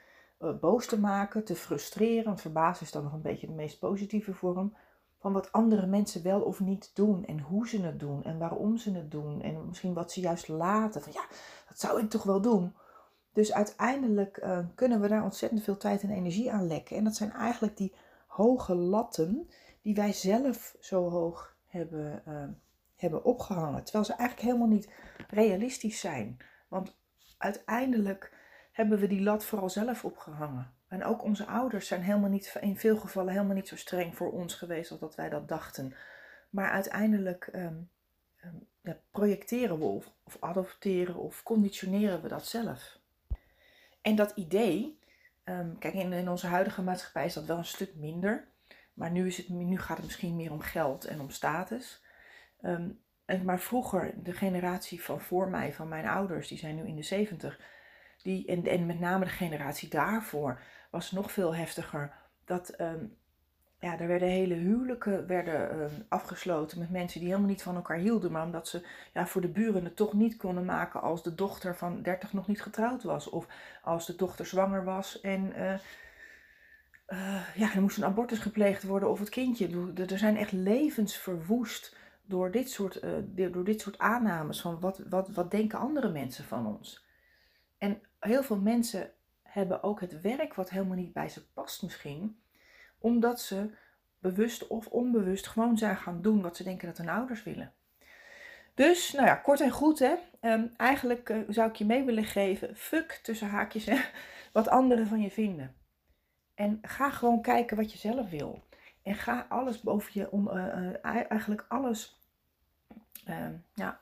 uh, 0.43 0.59
boos 0.59 0.85
te 0.85 0.99
maken, 0.99 1.43
te 1.43 1.55
frustreren. 1.55 2.25
Want 2.25 2.41
verbazen 2.41 2.85
is 2.85 2.91
dan 2.91 3.03
nog 3.03 3.13
een 3.13 3.21
beetje 3.21 3.47
de 3.47 3.53
meest 3.53 3.79
positieve 3.79 4.33
vorm. 4.33 4.75
Van 5.19 5.33
wat 5.33 5.51
andere 5.51 5.87
mensen 5.87 6.23
wel 6.23 6.41
of 6.41 6.59
niet 6.59 6.91
doen. 6.93 7.25
En 7.25 7.39
hoe 7.39 7.67
ze 7.67 7.81
het 7.81 7.99
doen. 7.99 8.23
En 8.23 8.37
waarom 8.37 8.77
ze 8.77 8.91
het 8.91 9.11
doen. 9.11 9.41
En 9.41 9.67
misschien 9.67 9.93
wat 9.93 10.11
ze 10.11 10.19
juist 10.19 10.47
laten. 10.47 11.01
Van 11.01 11.13
ja, 11.13 11.25
dat 11.67 11.79
zou 11.79 12.01
ik 12.01 12.09
toch 12.09 12.23
wel 12.23 12.41
doen. 12.41 12.73
Dus 13.33 13.53
uiteindelijk 13.53 14.37
uh, 14.37 14.59
kunnen 14.75 15.01
we 15.01 15.07
daar 15.07 15.23
ontzettend 15.23 15.63
veel 15.63 15.77
tijd 15.77 16.03
en 16.03 16.09
energie 16.09 16.51
aan 16.51 16.67
lekken. 16.67 16.97
En 16.97 17.03
dat 17.03 17.15
zijn 17.15 17.31
eigenlijk 17.31 17.77
die 17.77 17.95
hoge 18.27 18.75
latten 18.75 19.49
die 19.81 19.95
wij 19.95 20.13
zelf 20.13 20.75
zo 20.79 21.09
hoog 21.09 21.55
hebben, 21.65 22.23
uh, 22.27 22.43
hebben 23.03 23.23
opgehangen. 23.23 23.83
Terwijl 23.83 24.05
ze 24.05 24.13
eigenlijk 24.13 24.47
helemaal 24.47 24.67
niet 24.67 24.89
realistisch 25.29 25.99
zijn. 25.99 26.37
Want 26.67 26.97
uiteindelijk 27.37 28.33
hebben 28.71 28.99
we 28.99 29.07
die 29.07 29.21
lat 29.21 29.45
vooral 29.45 29.69
zelf 29.69 30.05
opgehangen. 30.05 30.73
En 30.87 31.03
ook 31.03 31.23
onze 31.23 31.45
ouders 31.45 31.87
zijn 31.87 32.01
helemaal 32.01 32.29
niet, 32.29 32.55
in 32.61 32.77
veel 32.77 32.97
gevallen 32.97 33.33
helemaal 33.33 33.55
niet 33.55 33.67
zo 33.67 33.75
streng 33.75 34.15
voor 34.15 34.31
ons 34.31 34.53
geweest 34.53 34.91
als 34.91 34.99
dat 34.99 35.15
wij 35.15 35.29
dat 35.29 35.47
dachten. 35.47 35.95
Maar 36.49 36.69
uiteindelijk 36.69 37.49
um, 37.55 37.89
ja, 38.81 38.97
projecteren 39.11 39.79
we 39.79 39.85
of, 39.85 40.37
adopteren 40.39 41.15
of 41.15 41.43
conditioneren 41.43 42.21
we 42.21 42.27
dat 42.27 42.45
zelf. 42.45 42.99
En 44.01 44.15
dat 44.15 44.31
idee, 44.35 44.99
um, 45.43 45.77
kijk 45.77 45.93
in, 45.93 46.13
in, 46.13 46.29
onze 46.29 46.47
huidige 46.47 46.81
maatschappij 46.81 47.25
is 47.25 47.33
dat 47.33 47.45
wel 47.45 47.57
een 47.57 47.65
stuk 47.65 47.95
minder. 47.95 48.47
Maar 48.93 49.11
nu, 49.11 49.27
is 49.27 49.37
het, 49.37 49.49
nu 49.49 49.77
gaat 49.79 49.97
het 49.97 50.05
misschien 50.05 50.35
meer 50.35 50.51
om 50.51 50.61
geld 50.61 51.05
en 51.05 51.19
om 51.19 51.29
status. 51.29 52.02
En, 52.63 53.43
maar 53.43 53.59
vroeger, 53.59 54.13
de 54.23 54.33
generatie 54.33 55.03
van 55.03 55.21
voor 55.21 55.49
mij, 55.49 55.73
van 55.73 55.87
mijn 55.87 56.07
ouders, 56.07 56.47
die 56.47 56.57
zijn 56.57 56.75
nu 56.75 56.87
in 56.87 56.95
de 56.95 57.03
zeventig 57.03 57.59
die, 58.21 58.45
en, 58.45 58.85
met 58.85 58.99
name 58.99 59.25
de 59.25 59.31
generatie 59.31 59.89
daarvoor 59.89 60.61
was 60.89 61.11
nog 61.11 61.31
veel 61.31 61.55
heftiger. 61.55 62.13
Dat 62.45 62.81
um, 62.81 63.17
ja, 63.79 63.99
er 63.99 64.07
werden 64.07 64.27
hele 64.27 64.53
huwelijken 64.53 65.27
werden, 65.27 65.81
um, 65.81 66.05
afgesloten 66.09 66.79
met 66.79 66.89
mensen 66.89 67.19
die 67.19 67.29
helemaal 67.29 67.49
niet 67.49 67.63
van 67.63 67.75
elkaar 67.75 67.97
hielden. 67.97 68.31
Maar 68.31 68.45
omdat 68.45 68.67
ze 68.67 68.87
ja, 69.13 69.27
voor 69.27 69.41
de 69.41 69.47
buren 69.47 69.83
het 69.83 69.95
toch 69.95 70.13
niet 70.13 70.37
konden 70.37 70.65
maken 70.65 71.01
als 71.01 71.23
de 71.23 71.35
dochter 71.35 71.75
van 71.75 72.01
30 72.01 72.33
nog 72.33 72.47
niet 72.47 72.61
getrouwd 72.61 73.03
was. 73.03 73.29
Of 73.29 73.47
als 73.81 74.05
de 74.05 74.15
dochter 74.15 74.45
zwanger 74.45 74.83
was 74.83 75.21
en 75.21 75.53
uh, 75.57 75.73
uh, 77.07 77.55
ja, 77.55 77.73
er 77.73 77.81
moest 77.81 77.97
een 77.97 78.05
abortus 78.05 78.39
gepleegd 78.39 78.83
worden 78.83 79.09
of 79.09 79.19
het 79.19 79.29
kindje. 79.29 79.93
Er 80.07 80.17
zijn 80.17 80.37
echt 80.37 80.51
levens 80.51 81.17
verwoest 81.17 81.95
door 82.25 82.51
dit 82.51 82.69
soort, 82.69 83.03
uh, 83.03 83.51
door 83.51 83.63
dit 83.63 83.81
soort 83.81 83.97
aannames 83.97 84.61
van 84.61 84.79
wat, 84.79 84.97
wat, 85.09 85.29
wat 85.29 85.51
denken 85.51 85.79
andere 85.79 86.09
mensen 86.09 86.43
van 86.43 86.67
ons. 86.67 87.05
En 87.77 88.01
heel 88.19 88.43
veel 88.43 88.59
mensen 88.59 89.11
hebben 89.41 89.83
ook 89.83 90.01
het 90.01 90.21
werk 90.21 90.53
wat 90.53 90.69
helemaal 90.69 90.97
niet 90.97 91.13
bij 91.13 91.29
ze 91.29 91.51
past 91.51 91.83
misschien, 91.83 92.39
omdat 92.97 93.41
ze 93.41 93.69
bewust 94.19 94.67
of 94.67 94.87
onbewust 94.87 95.47
gewoon 95.47 95.77
zijn 95.77 95.97
gaan 95.97 96.21
doen 96.21 96.41
wat 96.41 96.57
ze 96.57 96.63
denken 96.63 96.87
dat 96.87 96.97
hun 96.97 97.09
ouders 97.09 97.43
willen. 97.43 97.73
Dus, 98.73 99.11
nou 99.11 99.25
ja, 99.25 99.35
kort 99.35 99.61
en 99.61 99.71
goed, 99.71 99.99
hè. 99.99 100.15
Um, 100.41 100.73
eigenlijk 100.77 101.29
uh, 101.29 101.37
zou 101.47 101.69
ik 101.69 101.75
je 101.75 101.85
mee 101.85 102.03
willen 102.03 102.23
geven, 102.23 102.75
fuck 102.75 103.19
tussen 103.23 103.47
haakjes, 103.47 103.85
hè, 103.85 104.01
wat 104.53 104.67
anderen 104.67 105.07
van 105.07 105.21
je 105.21 105.31
vinden. 105.31 105.75
En 106.55 106.79
ga 106.81 107.09
gewoon 107.09 107.41
kijken 107.41 107.77
wat 107.77 107.91
je 107.91 107.97
zelf 107.97 108.29
wil. 108.29 108.63
En 109.03 109.15
ga 109.15 109.45
alles 109.49 109.81
boven 109.81 110.11
je, 110.13 110.31
om, 110.31 110.47
uh, 110.47 110.53
uh, 110.55 111.31
eigenlijk 111.31 111.65
alles 111.67 112.21
ehm, 113.25 113.55
ja, 113.73 113.99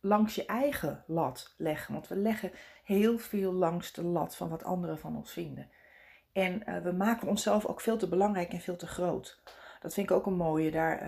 langs 0.00 0.34
je 0.34 0.46
eigen 0.46 1.04
lat 1.06 1.54
leggen. 1.56 1.92
Want 1.94 2.08
we 2.08 2.16
leggen 2.16 2.50
heel 2.84 3.18
veel 3.18 3.52
langs 3.52 3.92
de 3.92 4.02
lat 4.02 4.36
van 4.36 4.48
wat 4.48 4.64
anderen 4.64 4.98
van 4.98 5.16
ons 5.16 5.32
vinden. 5.32 5.70
En 6.32 6.82
we 6.82 6.92
maken 6.92 7.28
onszelf 7.28 7.66
ook 7.66 7.80
veel 7.80 7.96
te 7.96 8.08
belangrijk 8.08 8.52
en 8.52 8.60
veel 8.60 8.76
te 8.76 8.86
groot. 8.86 9.42
Dat 9.80 9.94
vind 9.94 10.10
ik 10.10 10.16
ook 10.16 10.26
een 10.26 10.36
mooie. 10.36 10.70
Daar, 10.70 10.98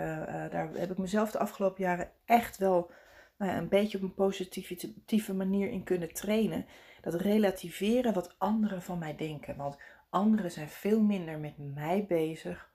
daar 0.51 0.71
heb 0.73 0.91
ik 0.91 0.99
mezelf 0.99 1.31
de 1.31 1.39
afgelopen 1.39 1.83
jaren 1.83 2.11
echt 2.25 2.57
wel 2.57 2.91
nou 3.37 3.53
een 3.53 3.69
beetje 3.69 3.99
op 3.99 4.05
een 4.05 4.15
positieve 4.15 5.35
manier 5.35 5.69
in 5.69 5.85
kunnen 5.85 6.13
trainen. 6.13 6.67
Dat 7.01 7.15
relativeren 7.15 8.13
wat 8.13 8.35
anderen 8.39 8.83
van 8.83 8.99
mij 8.99 9.17
denken. 9.17 9.57
Want 9.57 9.79
anderen 10.11 10.51
zijn 10.51 10.69
veel 10.69 11.01
minder 11.01 11.39
met 11.39 11.55
mij 11.59 12.05
bezig 12.09 12.70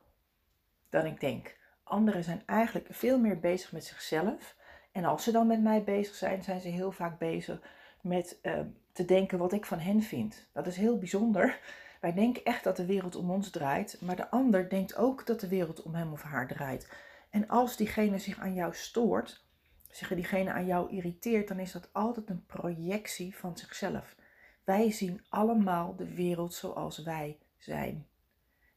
dan 0.89 1.05
ik 1.05 1.19
denk. 1.19 1.55
Anderen 1.83 2.23
zijn 2.23 2.43
eigenlijk 2.45 2.87
veel 2.89 3.19
meer 3.19 3.39
bezig 3.39 3.71
met 3.71 3.85
zichzelf 3.85 4.55
en 4.95 5.05
als 5.05 5.23
ze 5.23 5.31
dan 5.31 5.47
met 5.47 5.61
mij 5.61 5.83
bezig 5.83 6.15
zijn, 6.15 6.43
zijn 6.43 6.61
ze 6.61 6.67
heel 6.67 6.91
vaak 6.91 7.19
bezig 7.19 7.61
met 8.01 8.39
uh, 8.41 8.59
te 8.91 9.05
denken 9.05 9.37
wat 9.37 9.53
ik 9.53 9.65
van 9.65 9.79
hen 9.79 10.01
vind. 10.01 10.47
Dat 10.53 10.67
is 10.67 10.77
heel 10.77 10.97
bijzonder. 10.97 11.59
Wij 12.01 12.13
denken 12.13 12.43
echt 12.43 12.63
dat 12.63 12.77
de 12.77 12.85
wereld 12.85 13.15
om 13.15 13.31
ons 13.31 13.49
draait, 13.49 14.01
maar 14.01 14.15
de 14.15 14.29
ander 14.29 14.69
denkt 14.69 14.95
ook 14.95 15.25
dat 15.25 15.39
de 15.39 15.47
wereld 15.47 15.81
om 15.81 15.95
hem 15.95 16.11
of 16.11 16.21
haar 16.21 16.47
draait. 16.47 16.89
En 17.29 17.47
als 17.47 17.77
diegene 17.77 18.19
zich 18.19 18.39
aan 18.39 18.53
jou 18.53 18.73
stoort, 18.73 19.45
zich 19.89 20.07
diegene 20.07 20.51
aan 20.51 20.65
jou 20.65 20.91
irriteert, 20.91 21.47
dan 21.47 21.59
is 21.59 21.71
dat 21.71 21.89
altijd 21.91 22.29
een 22.29 22.45
projectie 22.45 23.35
van 23.35 23.57
zichzelf. 23.57 24.15
Wij 24.63 24.91
zien 24.91 25.25
allemaal 25.29 25.95
de 25.95 26.13
wereld 26.13 26.53
zoals 26.53 27.03
wij 27.03 27.37
zijn. 27.57 28.07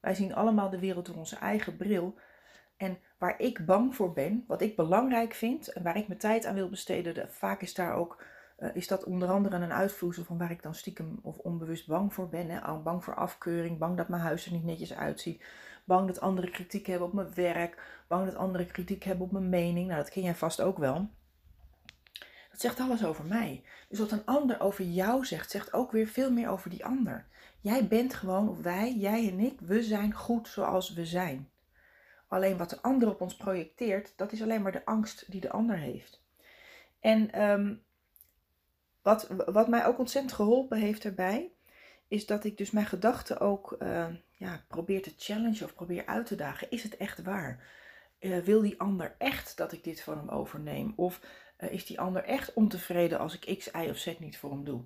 Wij 0.08 0.16
zien 0.16 0.34
allemaal 0.34 0.70
de 0.70 0.78
wereld 0.78 1.06
door 1.06 1.16
onze 1.16 1.36
eigen 1.36 1.76
bril. 1.76 2.14
En 2.76 2.98
waar 3.18 3.40
ik 3.40 3.66
bang 3.66 3.94
voor 3.94 4.12
ben, 4.12 4.44
wat 4.46 4.62
ik 4.62 4.76
belangrijk 4.76 5.34
vind 5.34 5.72
en 5.72 5.82
waar 5.82 5.96
ik 5.96 6.08
mijn 6.08 6.18
tijd 6.18 6.46
aan 6.46 6.54
wil 6.54 6.68
besteden, 6.68 7.28
vaak 7.30 7.62
is 7.62 7.74
daar 7.74 7.94
ook, 7.94 8.24
uh, 8.58 8.68
is 8.74 8.88
dat 8.88 9.04
onder 9.04 9.28
andere 9.28 9.56
een 9.56 9.72
uitvloeisel 9.72 10.24
van 10.24 10.38
waar 10.38 10.50
ik 10.50 10.62
dan 10.62 10.74
stiekem 10.74 11.18
of 11.22 11.38
onbewust 11.38 11.86
bang 11.86 12.14
voor 12.14 12.28
ben. 12.28 12.48
Hè? 12.48 12.78
Bang 12.82 13.04
voor 13.04 13.14
afkeuring, 13.14 13.78
bang 13.78 13.96
dat 13.96 14.08
mijn 14.08 14.22
huis 14.22 14.46
er 14.46 14.52
niet 14.52 14.64
netjes 14.64 14.94
uitziet, 14.94 15.44
bang 15.84 16.06
dat 16.06 16.20
anderen 16.20 16.50
kritiek 16.50 16.86
hebben 16.86 17.06
op 17.06 17.14
mijn 17.14 17.34
werk, 17.34 18.02
bang 18.06 18.24
dat 18.24 18.36
anderen 18.36 18.66
kritiek 18.66 19.04
hebben 19.04 19.26
op 19.26 19.32
mijn 19.32 19.48
mening. 19.48 19.86
Nou, 19.86 20.02
dat 20.02 20.10
ken 20.10 20.22
jij 20.22 20.34
vast 20.34 20.60
ook 20.60 20.78
wel. 20.78 21.08
Dat 22.58 22.66
zegt 22.66 22.88
alles 22.88 23.04
over 23.04 23.24
mij. 23.24 23.62
Dus 23.88 23.98
wat 23.98 24.10
een 24.10 24.24
ander 24.24 24.60
over 24.60 24.84
jou 24.84 25.24
zegt, 25.24 25.50
zegt 25.50 25.72
ook 25.72 25.92
weer 25.92 26.06
veel 26.06 26.32
meer 26.32 26.48
over 26.48 26.70
die 26.70 26.84
ander. 26.84 27.26
Jij 27.60 27.88
bent 27.88 28.14
gewoon, 28.14 28.48
of 28.48 28.60
wij, 28.60 28.94
jij 28.94 29.28
en 29.28 29.38
ik, 29.38 29.60
we 29.60 29.82
zijn 29.82 30.12
goed 30.12 30.48
zoals 30.48 30.92
we 30.92 31.06
zijn. 31.06 31.50
Alleen 32.28 32.56
wat 32.56 32.70
de 32.70 32.82
ander 32.82 33.08
op 33.08 33.20
ons 33.20 33.36
projecteert, 33.36 34.12
dat 34.16 34.32
is 34.32 34.42
alleen 34.42 34.62
maar 34.62 34.72
de 34.72 34.84
angst 34.84 35.30
die 35.30 35.40
de 35.40 35.50
ander 35.50 35.76
heeft. 35.76 36.22
En 37.00 37.42
um, 37.42 37.82
wat, 39.02 39.28
wat 39.46 39.68
mij 39.68 39.86
ook 39.86 39.98
ontzettend 39.98 40.34
geholpen 40.34 40.78
heeft 40.78 41.02
daarbij, 41.02 41.50
is 42.08 42.26
dat 42.26 42.44
ik 42.44 42.56
dus 42.56 42.70
mijn 42.70 42.86
gedachten 42.86 43.40
ook 43.40 43.76
uh, 43.78 44.06
ja, 44.32 44.64
probeer 44.68 45.02
te 45.02 45.12
challengen 45.16 45.64
of 45.64 45.74
probeer 45.74 46.06
uit 46.06 46.26
te 46.26 46.36
dagen. 46.36 46.70
Is 46.70 46.82
het 46.82 46.96
echt 46.96 47.22
waar? 47.22 47.66
eh, 48.18 48.38
wil 48.38 48.60
die 48.60 48.80
ander 48.80 49.14
echt 49.18 49.56
dat 49.56 49.72
ik 49.72 49.84
dit 49.84 50.00
van 50.00 50.18
hem 50.18 50.28
overneem? 50.28 50.92
Of 50.96 51.20
eh, 51.58 51.72
is 51.72 51.86
die 51.86 52.00
ander 52.00 52.24
echt 52.24 52.52
ontevreden 52.52 53.18
als 53.18 53.38
ik 53.38 53.58
X, 53.58 53.66
Y 53.66 53.88
of 53.90 53.96
Z 53.96 54.18
niet 54.18 54.38
voor 54.38 54.50
hem 54.50 54.64
doe? 54.64 54.84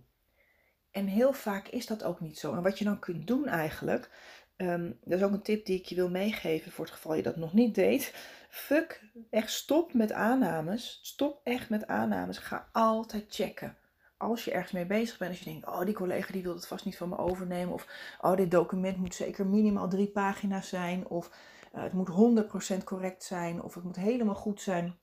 En 0.90 1.06
heel 1.06 1.32
vaak 1.32 1.68
is 1.68 1.86
dat 1.86 2.04
ook 2.04 2.20
niet 2.20 2.38
zo. 2.38 2.54
En 2.54 2.62
wat 2.62 2.78
je 2.78 2.84
dan 2.84 2.98
kunt 2.98 3.26
doen 3.26 3.46
eigenlijk, 3.46 4.10
um, 4.56 4.98
dat 5.04 5.18
is 5.18 5.24
ook 5.24 5.32
een 5.32 5.42
tip 5.42 5.66
die 5.66 5.78
ik 5.78 5.86
je 5.86 5.94
wil 5.94 6.10
meegeven 6.10 6.72
voor 6.72 6.84
het 6.84 6.94
geval 6.94 7.14
je 7.14 7.22
dat 7.22 7.36
nog 7.36 7.52
niet 7.52 7.74
deed. 7.74 8.14
Fuck, 8.48 9.02
echt 9.30 9.50
stop 9.50 9.94
met 9.94 10.12
aannames. 10.12 11.00
Stop 11.02 11.40
echt 11.44 11.70
met 11.70 11.86
aannames. 11.86 12.38
Ga 12.38 12.68
altijd 12.72 13.24
checken. 13.28 13.76
Als 14.16 14.44
je 14.44 14.52
ergens 14.52 14.72
mee 14.72 14.86
bezig 14.86 15.18
bent, 15.18 15.30
als 15.30 15.38
je 15.38 15.44
denkt, 15.44 15.66
oh 15.66 15.84
die 15.84 15.94
collega 15.94 16.32
die 16.32 16.42
wil 16.42 16.54
het 16.54 16.66
vast 16.66 16.84
niet 16.84 16.96
van 16.96 17.08
me 17.08 17.18
overnemen. 17.18 17.74
Of 17.74 18.16
oh 18.20 18.36
dit 18.36 18.50
document 18.50 18.96
moet 18.96 19.14
zeker 19.14 19.46
minimaal 19.46 19.88
drie 19.88 20.10
pagina's 20.10 20.68
zijn. 20.68 21.06
Of 21.08 21.30
uh, 21.74 21.82
het 21.82 21.92
moet 21.92 22.44
100% 22.80 22.84
correct 22.84 23.24
zijn. 23.24 23.62
Of 23.62 23.74
het 23.74 23.84
moet 23.84 23.96
helemaal 23.96 24.34
goed 24.34 24.60
zijn. 24.60 24.98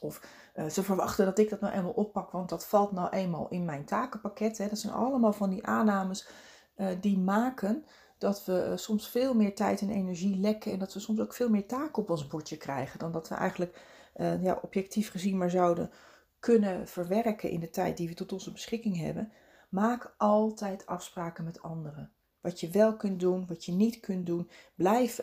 Of 0.00 0.20
uh, 0.56 0.66
ze 0.66 0.82
verwachten 0.82 1.24
dat 1.24 1.38
ik 1.38 1.50
dat 1.50 1.60
nou 1.60 1.74
eenmaal 1.74 1.92
oppak, 1.92 2.30
want 2.30 2.48
dat 2.48 2.66
valt 2.66 2.92
nou 2.92 3.08
eenmaal 3.10 3.48
in 3.48 3.64
mijn 3.64 3.84
takenpakket. 3.84 4.58
Hè. 4.58 4.68
Dat 4.68 4.78
zijn 4.78 4.92
allemaal 4.92 5.32
van 5.32 5.50
die 5.50 5.66
aannames 5.66 6.28
uh, 6.76 6.88
die 7.00 7.18
maken 7.18 7.84
dat 8.18 8.44
we 8.44 8.66
uh, 8.70 8.76
soms 8.76 9.08
veel 9.08 9.34
meer 9.34 9.54
tijd 9.54 9.80
en 9.80 9.90
energie 9.90 10.36
lekken. 10.36 10.72
En 10.72 10.78
dat 10.78 10.94
we 10.94 11.00
soms 11.00 11.20
ook 11.20 11.34
veel 11.34 11.48
meer 11.48 11.66
taken 11.66 12.02
op 12.02 12.10
ons 12.10 12.26
bordje 12.26 12.56
krijgen. 12.56 12.98
Dan 12.98 13.12
dat 13.12 13.28
we 13.28 13.34
eigenlijk 13.34 13.96
ja, 14.40 14.58
objectief 14.62 15.10
gezien 15.10 15.38
maar 15.38 15.50
zouden 15.50 15.90
kunnen 16.38 16.88
verwerken 16.88 17.50
in 17.50 17.60
de 17.60 17.70
tijd 17.70 17.96
die 17.96 18.08
we 18.08 18.14
tot 18.14 18.32
onze 18.32 18.52
beschikking 18.52 18.96
hebben. 18.96 19.32
Maak 19.68 20.14
altijd 20.16 20.86
afspraken 20.86 21.44
met 21.44 21.62
anderen. 21.62 22.12
Wat 22.40 22.60
je 22.60 22.70
wel 22.70 22.96
kunt 22.96 23.20
doen, 23.20 23.46
wat 23.46 23.64
je 23.64 23.72
niet 23.72 24.00
kunt 24.00 24.26
doen. 24.26 24.50
Blijf, 24.74 25.20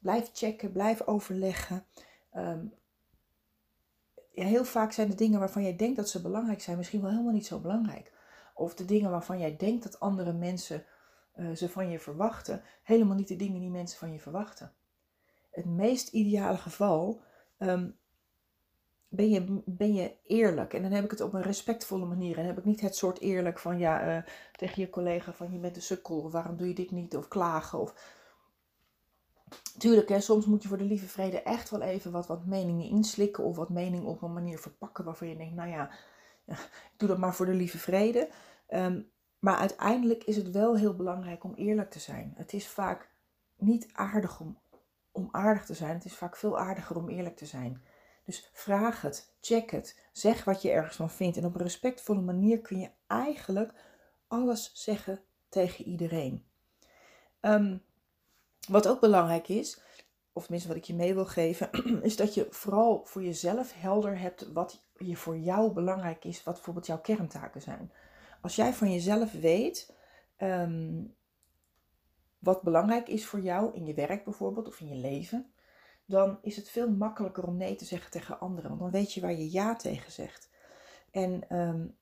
blijf 0.00 0.30
checken, 0.32 0.72
blijf 0.72 1.02
overleggen. 1.02 1.84
Um, 2.36 2.72
ja, 4.38 4.44
heel 4.44 4.64
vaak 4.64 4.92
zijn 4.92 5.08
de 5.08 5.14
dingen 5.14 5.38
waarvan 5.38 5.62
jij 5.62 5.76
denkt 5.76 5.96
dat 5.96 6.08
ze 6.08 6.22
belangrijk 6.22 6.60
zijn, 6.60 6.76
misschien 6.76 7.00
wel 7.00 7.10
helemaal 7.10 7.32
niet 7.32 7.46
zo 7.46 7.58
belangrijk. 7.58 8.12
Of 8.54 8.74
de 8.74 8.84
dingen 8.84 9.10
waarvan 9.10 9.38
jij 9.38 9.56
denkt 9.56 9.82
dat 9.82 10.00
andere 10.00 10.32
mensen 10.32 10.84
uh, 11.36 11.50
ze 11.54 11.68
van 11.68 11.90
je 11.90 11.98
verwachten, 11.98 12.62
helemaal 12.82 13.16
niet 13.16 13.28
de 13.28 13.36
dingen 13.36 13.60
die 13.60 13.70
mensen 13.70 13.98
van 13.98 14.12
je 14.12 14.20
verwachten. 14.20 14.72
Het 15.50 15.64
meest 15.64 16.08
ideale 16.08 16.56
geval 16.56 17.22
um, 17.58 17.98
ben, 19.08 19.30
je, 19.30 19.62
ben 19.64 19.94
je 19.94 20.16
eerlijk. 20.26 20.74
En 20.74 20.82
dan 20.82 20.90
heb 20.90 21.04
ik 21.04 21.10
het 21.10 21.20
op 21.20 21.32
een 21.32 21.42
respectvolle 21.42 22.06
manier. 22.06 22.38
En 22.38 22.46
heb 22.46 22.58
ik 22.58 22.64
niet 22.64 22.80
het 22.80 22.96
soort 22.96 23.20
eerlijk 23.20 23.58
van 23.58 23.78
ja, 23.78 24.16
uh, 24.16 24.22
tegen 24.52 24.82
je 24.82 24.90
collega 24.90 25.32
van 25.32 25.52
je 25.52 25.58
bent 25.58 25.76
een 25.76 25.82
sukkel, 25.82 26.30
waarom 26.30 26.56
doe 26.56 26.68
je 26.68 26.74
dit 26.74 26.90
niet, 26.90 27.16
of 27.16 27.28
klagen. 27.28 27.80
Of 27.80 28.17
Tuurlijk, 29.78 30.08
hè, 30.08 30.20
soms 30.20 30.46
moet 30.46 30.62
je 30.62 30.68
voor 30.68 30.78
de 30.78 30.84
lieve 30.84 31.06
vrede 31.06 31.42
echt 31.42 31.70
wel 31.70 31.80
even 31.80 32.10
wat, 32.10 32.26
wat 32.26 32.46
meningen 32.46 32.88
inslikken 32.88 33.44
of 33.44 33.56
wat 33.56 33.68
meningen 33.68 34.06
op 34.06 34.22
een 34.22 34.32
manier 34.32 34.58
verpakken 34.58 35.04
waarvan 35.04 35.28
je 35.28 35.36
denkt, 35.36 35.54
nou 35.54 35.68
ja, 35.68 35.90
ik 36.46 36.94
doe 36.96 37.08
dat 37.08 37.18
maar 37.18 37.34
voor 37.34 37.46
de 37.46 37.54
lieve 37.54 37.78
vrede. 37.78 38.28
Um, 38.68 39.10
maar 39.38 39.56
uiteindelijk 39.56 40.24
is 40.24 40.36
het 40.36 40.50
wel 40.50 40.76
heel 40.76 40.96
belangrijk 40.96 41.44
om 41.44 41.54
eerlijk 41.54 41.90
te 41.90 41.98
zijn. 41.98 42.32
Het 42.36 42.52
is 42.52 42.68
vaak 42.68 43.10
niet 43.56 43.88
aardig 43.92 44.40
om, 44.40 44.58
om 45.12 45.28
aardig 45.30 45.64
te 45.64 45.74
zijn. 45.74 45.94
Het 45.94 46.04
is 46.04 46.16
vaak 46.16 46.36
veel 46.36 46.58
aardiger 46.58 46.96
om 46.96 47.08
eerlijk 47.08 47.36
te 47.36 47.46
zijn. 47.46 47.82
Dus 48.24 48.50
vraag 48.52 49.00
het, 49.00 49.34
check 49.40 49.70
het, 49.70 50.08
zeg 50.12 50.44
wat 50.44 50.62
je 50.62 50.70
ergens 50.70 50.96
van 50.96 51.10
vindt. 51.10 51.36
En 51.36 51.44
op 51.44 51.54
een 51.54 51.60
respectvolle 51.60 52.20
manier 52.20 52.60
kun 52.60 52.78
je 52.78 52.90
eigenlijk 53.06 53.72
alles 54.26 54.70
zeggen 54.74 55.20
tegen 55.48 55.84
iedereen. 55.84 56.46
Um, 57.40 57.82
wat 58.68 58.88
ook 58.88 59.00
belangrijk 59.00 59.48
is, 59.48 59.80
of 60.32 60.42
tenminste 60.42 60.68
wat 60.68 60.76
ik 60.76 60.84
je 60.84 60.94
mee 60.94 61.14
wil 61.14 61.26
geven, 61.26 61.70
is 62.02 62.16
dat 62.16 62.34
je 62.34 62.46
vooral 62.50 63.04
voor 63.04 63.22
jezelf 63.22 63.72
helder 63.74 64.18
hebt 64.18 64.52
wat 64.52 64.86
je 64.96 65.16
voor 65.16 65.38
jou 65.38 65.72
belangrijk 65.72 66.24
is, 66.24 66.42
wat 66.42 66.54
bijvoorbeeld 66.54 66.86
jouw 66.86 67.00
kerntaken 67.00 67.60
zijn. 67.60 67.92
Als 68.40 68.56
jij 68.56 68.72
van 68.72 68.92
jezelf 68.92 69.32
weet 69.32 69.94
um, 70.38 71.14
wat 72.38 72.62
belangrijk 72.62 73.08
is 73.08 73.26
voor 73.26 73.40
jou 73.40 73.74
in 73.74 73.86
je 73.86 73.94
werk 73.94 74.24
bijvoorbeeld 74.24 74.66
of 74.66 74.80
in 74.80 74.88
je 74.88 74.94
leven, 74.94 75.52
dan 76.04 76.38
is 76.42 76.56
het 76.56 76.70
veel 76.70 76.90
makkelijker 76.90 77.46
om 77.46 77.56
nee 77.56 77.74
te 77.74 77.84
zeggen 77.84 78.10
tegen 78.10 78.40
anderen, 78.40 78.68
want 78.68 78.80
dan 78.80 78.90
weet 78.90 79.12
je 79.12 79.20
waar 79.20 79.32
je 79.32 79.50
ja 79.50 79.76
tegen 79.76 80.12
zegt. 80.12 80.50
En 81.10 81.56
um, 81.56 81.96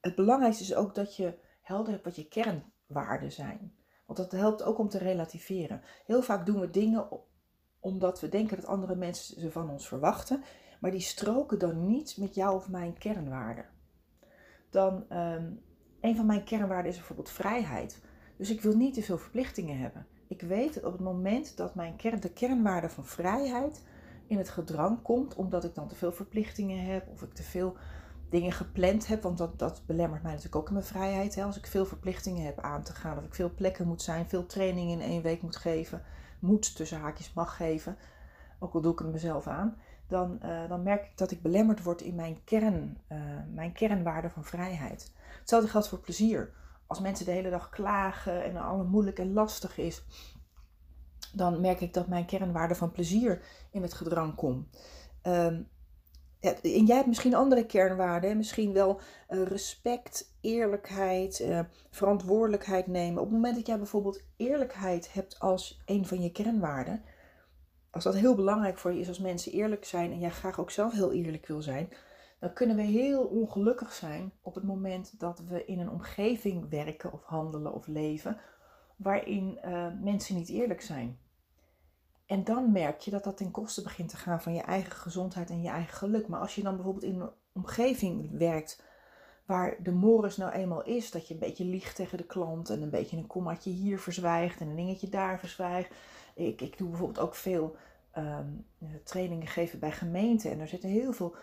het 0.00 0.14
belangrijkste 0.14 0.62
is 0.62 0.74
ook 0.74 0.94
dat 0.94 1.16
je 1.16 1.38
helder 1.60 1.92
hebt 1.92 2.04
wat 2.04 2.16
je 2.16 2.28
kernwaarden 2.28 3.32
zijn. 3.32 3.77
Want 4.08 4.18
dat 4.18 4.40
helpt 4.40 4.62
ook 4.62 4.78
om 4.78 4.88
te 4.88 4.98
relativeren. 4.98 5.82
Heel 6.06 6.22
vaak 6.22 6.46
doen 6.46 6.60
we 6.60 6.70
dingen 6.70 7.08
omdat 7.80 8.20
we 8.20 8.28
denken 8.28 8.56
dat 8.56 8.66
andere 8.66 8.96
mensen 8.96 9.40
ze 9.40 9.50
van 9.50 9.70
ons 9.70 9.88
verwachten, 9.88 10.42
maar 10.80 10.90
die 10.90 11.00
stroken 11.00 11.58
dan 11.58 11.86
niet 11.86 12.16
met 12.16 12.34
jou 12.34 12.54
of 12.54 12.68
mijn 12.68 12.98
kernwaarden. 12.98 13.64
Dan, 14.70 15.04
um, 15.12 15.62
een 16.00 16.16
van 16.16 16.26
mijn 16.26 16.44
kernwaarden 16.44 16.90
is 16.90 16.96
bijvoorbeeld 16.96 17.30
vrijheid. 17.30 18.00
Dus 18.36 18.50
ik 18.50 18.60
wil 18.60 18.76
niet 18.76 18.94
te 18.94 19.02
veel 19.02 19.18
verplichtingen 19.18 19.78
hebben. 19.78 20.06
Ik 20.28 20.40
weet 20.40 20.74
dat 20.74 20.84
op 20.84 20.92
het 20.92 21.00
moment 21.00 21.56
dat 21.56 21.74
mijn 21.74 21.96
kern, 21.96 22.20
de 22.20 22.32
kernwaarde 22.32 22.88
van 22.88 23.06
vrijheid 23.06 23.84
in 24.26 24.38
het 24.38 24.48
gedrang 24.48 25.02
komt, 25.02 25.34
omdat 25.34 25.64
ik 25.64 25.74
dan 25.74 25.88
te 25.88 25.94
veel 25.94 26.12
verplichtingen 26.12 26.84
heb 26.84 27.08
of 27.08 27.22
ik 27.22 27.32
te 27.32 27.42
veel 27.42 27.76
dingen 28.28 28.52
gepland 28.52 29.06
heb, 29.06 29.22
want 29.22 29.38
dat, 29.38 29.58
dat 29.58 29.82
belemmert 29.86 30.22
mij 30.22 30.30
natuurlijk 30.30 30.60
ook 30.60 30.68
in 30.68 30.74
mijn 30.74 30.86
vrijheid. 30.86 31.34
Hè? 31.34 31.44
Als 31.44 31.58
ik 31.58 31.66
veel 31.66 31.86
verplichtingen 31.86 32.44
heb 32.44 32.60
aan 32.60 32.82
te 32.82 32.92
gaan, 32.92 33.18
of 33.18 33.24
ik 33.24 33.34
veel 33.34 33.54
plekken 33.54 33.86
moet 33.86 34.02
zijn, 34.02 34.28
veel 34.28 34.46
trainingen 34.46 35.00
in 35.00 35.10
één 35.10 35.22
week 35.22 35.42
moet 35.42 35.56
geven, 35.56 36.02
moet 36.38 36.76
tussen 36.76 37.00
haakjes 37.00 37.32
mag 37.32 37.56
geven, 37.56 37.96
ook 38.58 38.74
al 38.74 38.80
doe 38.80 38.92
ik 38.92 38.98
het 38.98 39.12
mezelf 39.12 39.46
aan, 39.46 39.76
dan, 40.06 40.38
uh, 40.42 40.68
dan 40.68 40.82
merk 40.82 41.04
ik 41.04 41.18
dat 41.18 41.30
ik 41.30 41.42
belemmerd 41.42 41.82
word 41.82 42.00
in 42.00 42.14
mijn 42.14 42.44
kern, 42.44 42.98
uh, 43.08 43.18
mijn 43.54 43.72
kernwaarde 43.72 44.30
van 44.30 44.44
vrijheid. 44.44 45.12
Hetzelfde 45.38 45.68
geldt 45.68 45.88
voor 45.88 46.00
plezier. 46.00 46.52
Als 46.86 47.00
mensen 47.00 47.24
de 47.24 47.30
hele 47.30 47.50
dag 47.50 47.68
klagen 47.68 48.44
en 48.44 48.56
alles 48.56 48.86
moeilijk 48.86 49.18
en 49.18 49.32
lastig 49.32 49.78
is, 49.78 50.04
dan 51.32 51.60
merk 51.60 51.80
ik 51.80 51.94
dat 51.94 52.08
mijn 52.08 52.26
kernwaarde 52.26 52.74
van 52.74 52.92
plezier 52.92 53.42
in 53.70 53.82
het 53.82 53.94
gedrang 53.94 54.34
komt. 54.34 54.66
Um, 55.22 55.68
en 56.40 56.84
jij 56.86 56.96
hebt 56.96 57.06
misschien 57.06 57.34
andere 57.34 57.66
kernwaarden, 57.66 58.36
misschien 58.36 58.72
wel 58.72 59.00
uh, 59.30 59.42
respect, 59.42 60.34
eerlijkheid, 60.40 61.40
uh, 61.40 61.60
verantwoordelijkheid 61.90 62.86
nemen. 62.86 63.22
Op 63.22 63.26
het 63.26 63.34
moment 63.34 63.56
dat 63.56 63.66
jij 63.66 63.76
bijvoorbeeld 63.76 64.22
eerlijkheid 64.36 65.12
hebt 65.12 65.38
als 65.38 65.82
een 65.84 66.06
van 66.06 66.22
je 66.22 66.32
kernwaarden, 66.32 67.02
als 67.90 68.04
dat 68.04 68.14
heel 68.14 68.34
belangrijk 68.34 68.78
voor 68.78 68.92
je 68.92 69.00
is 69.00 69.08
als 69.08 69.18
mensen 69.18 69.52
eerlijk 69.52 69.84
zijn 69.84 70.12
en 70.12 70.18
jij 70.18 70.30
graag 70.30 70.60
ook 70.60 70.70
zelf 70.70 70.92
heel 70.92 71.12
eerlijk 71.12 71.46
wil 71.46 71.62
zijn, 71.62 71.88
dan 72.40 72.52
kunnen 72.52 72.76
we 72.76 72.82
heel 72.82 73.22
ongelukkig 73.22 73.92
zijn 73.92 74.32
op 74.42 74.54
het 74.54 74.64
moment 74.64 75.20
dat 75.20 75.42
we 75.48 75.64
in 75.64 75.78
een 75.78 75.90
omgeving 75.90 76.70
werken 76.70 77.12
of 77.12 77.22
handelen 77.24 77.74
of 77.74 77.86
leven 77.86 78.40
waarin 78.96 79.58
uh, 79.64 79.86
mensen 80.00 80.34
niet 80.34 80.48
eerlijk 80.48 80.80
zijn. 80.80 81.18
En 82.28 82.44
dan 82.44 82.72
merk 82.72 83.00
je 83.00 83.10
dat 83.10 83.24
dat 83.24 83.36
ten 83.36 83.50
koste 83.50 83.82
begint 83.82 84.08
te 84.08 84.16
gaan 84.16 84.42
van 84.42 84.54
je 84.54 84.60
eigen 84.60 84.92
gezondheid 84.92 85.50
en 85.50 85.62
je 85.62 85.68
eigen 85.68 85.96
geluk. 85.96 86.28
Maar 86.28 86.40
als 86.40 86.54
je 86.54 86.62
dan 86.62 86.74
bijvoorbeeld 86.74 87.04
in 87.04 87.20
een 87.20 87.30
omgeving 87.52 88.38
werkt 88.38 88.82
waar 89.46 89.82
de 89.82 89.90
morris 89.90 90.36
nou 90.36 90.52
eenmaal 90.52 90.84
is, 90.84 91.10
dat 91.10 91.28
je 91.28 91.34
een 91.34 91.40
beetje 91.40 91.64
liegt 91.64 91.96
tegen 91.96 92.18
de 92.18 92.26
klant 92.26 92.70
en 92.70 92.82
een 92.82 92.90
beetje 92.90 93.16
een 93.16 93.26
kommaatje 93.26 93.70
hier 93.70 93.98
verzwijgt 93.98 94.60
en 94.60 94.68
een 94.68 94.76
dingetje 94.76 95.08
daar 95.08 95.38
verzwijgt. 95.38 95.94
Ik, 96.34 96.60
ik 96.60 96.78
doe 96.78 96.88
bijvoorbeeld 96.88 97.26
ook 97.26 97.34
veel 97.34 97.76
um, 98.16 98.66
trainingen 99.04 99.46
geven 99.46 99.78
bij 99.78 99.92
gemeenten 99.92 100.50
en 100.50 100.60
er 100.60 100.68
zitten 100.68 100.88
heel 100.88 101.12
veel 101.12 101.34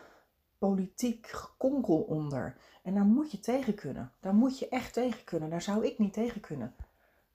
politiek 0.58 1.28
gekonkel 1.28 2.02
onder. 2.02 2.58
En 2.84 2.94
daar 2.94 3.06
moet 3.06 3.32
je 3.32 3.40
tegen 3.40 3.76
kunnen. 3.76 4.12
Daar 4.20 4.36
moet 4.36 4.60
je 4.60 4.70
echt 4.70 4.94
tegen 4.94 5.24
kunnen. 5.24 5.50
Daar 5.50 5.62
zou 5.62 5.86
ik 5.86 6.00
niet 6.00 6.14
tegen 6.14 6.42
kunnen. 6.42 6.76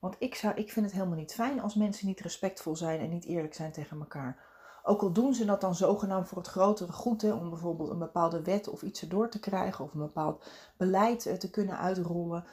Want 0.01 0.17
ik, 0.19 0.35
zou, 0.35 0.55
ik 0.55 0.73
vind 0.73 0.87
het 0.87 0.95
helemaal 0.95 1.17
niet 1.17 1.35
fijn 1.35 1.61
als 1.61 1.75
mensen 1.75 2.07
niet 2.07 2.21
respectvol 2.21 2.77
zijn 2.77 3.01
en 3.01 3.11
niet 3.11 3.25
eerlijk 3.25 3.55
zijn 3.55 3.73
tegen 3.73 3.99
elkaar. 3.99 4.49
Ook 4.83 5.03
al 5.03 5.13
doen 5.13 5.35
ze 5.35 5.45
dat 5.45 5.61
dan 5.61 5.75
zogenaamd 5.75 6.29
voor 6.29 6.39
het 6.39 6.47
grotere 6.47 6.93
goed, 6.93 7.23
hè, 7.23 7.33
om 7.33 7.51
bijvoorbeeld 7.51 7.91
een 7.91 7.99
bepaalde 7.99 8.43
wet 8.43 8.69
of 8.69 8.83
iets 8.83 9.03
erdoor 9.03 9.31
te 9.31 9.41
krijgen 9.41 9.85
of 9.85 9.93
een 9.93 10.01
bepaald 10.01 10.51
beleid 10.77 11.27
eh, 11.27 11.35
te 11.35 11.51
kunnen 11.51 11.79
uitrollen. 11.79 12.45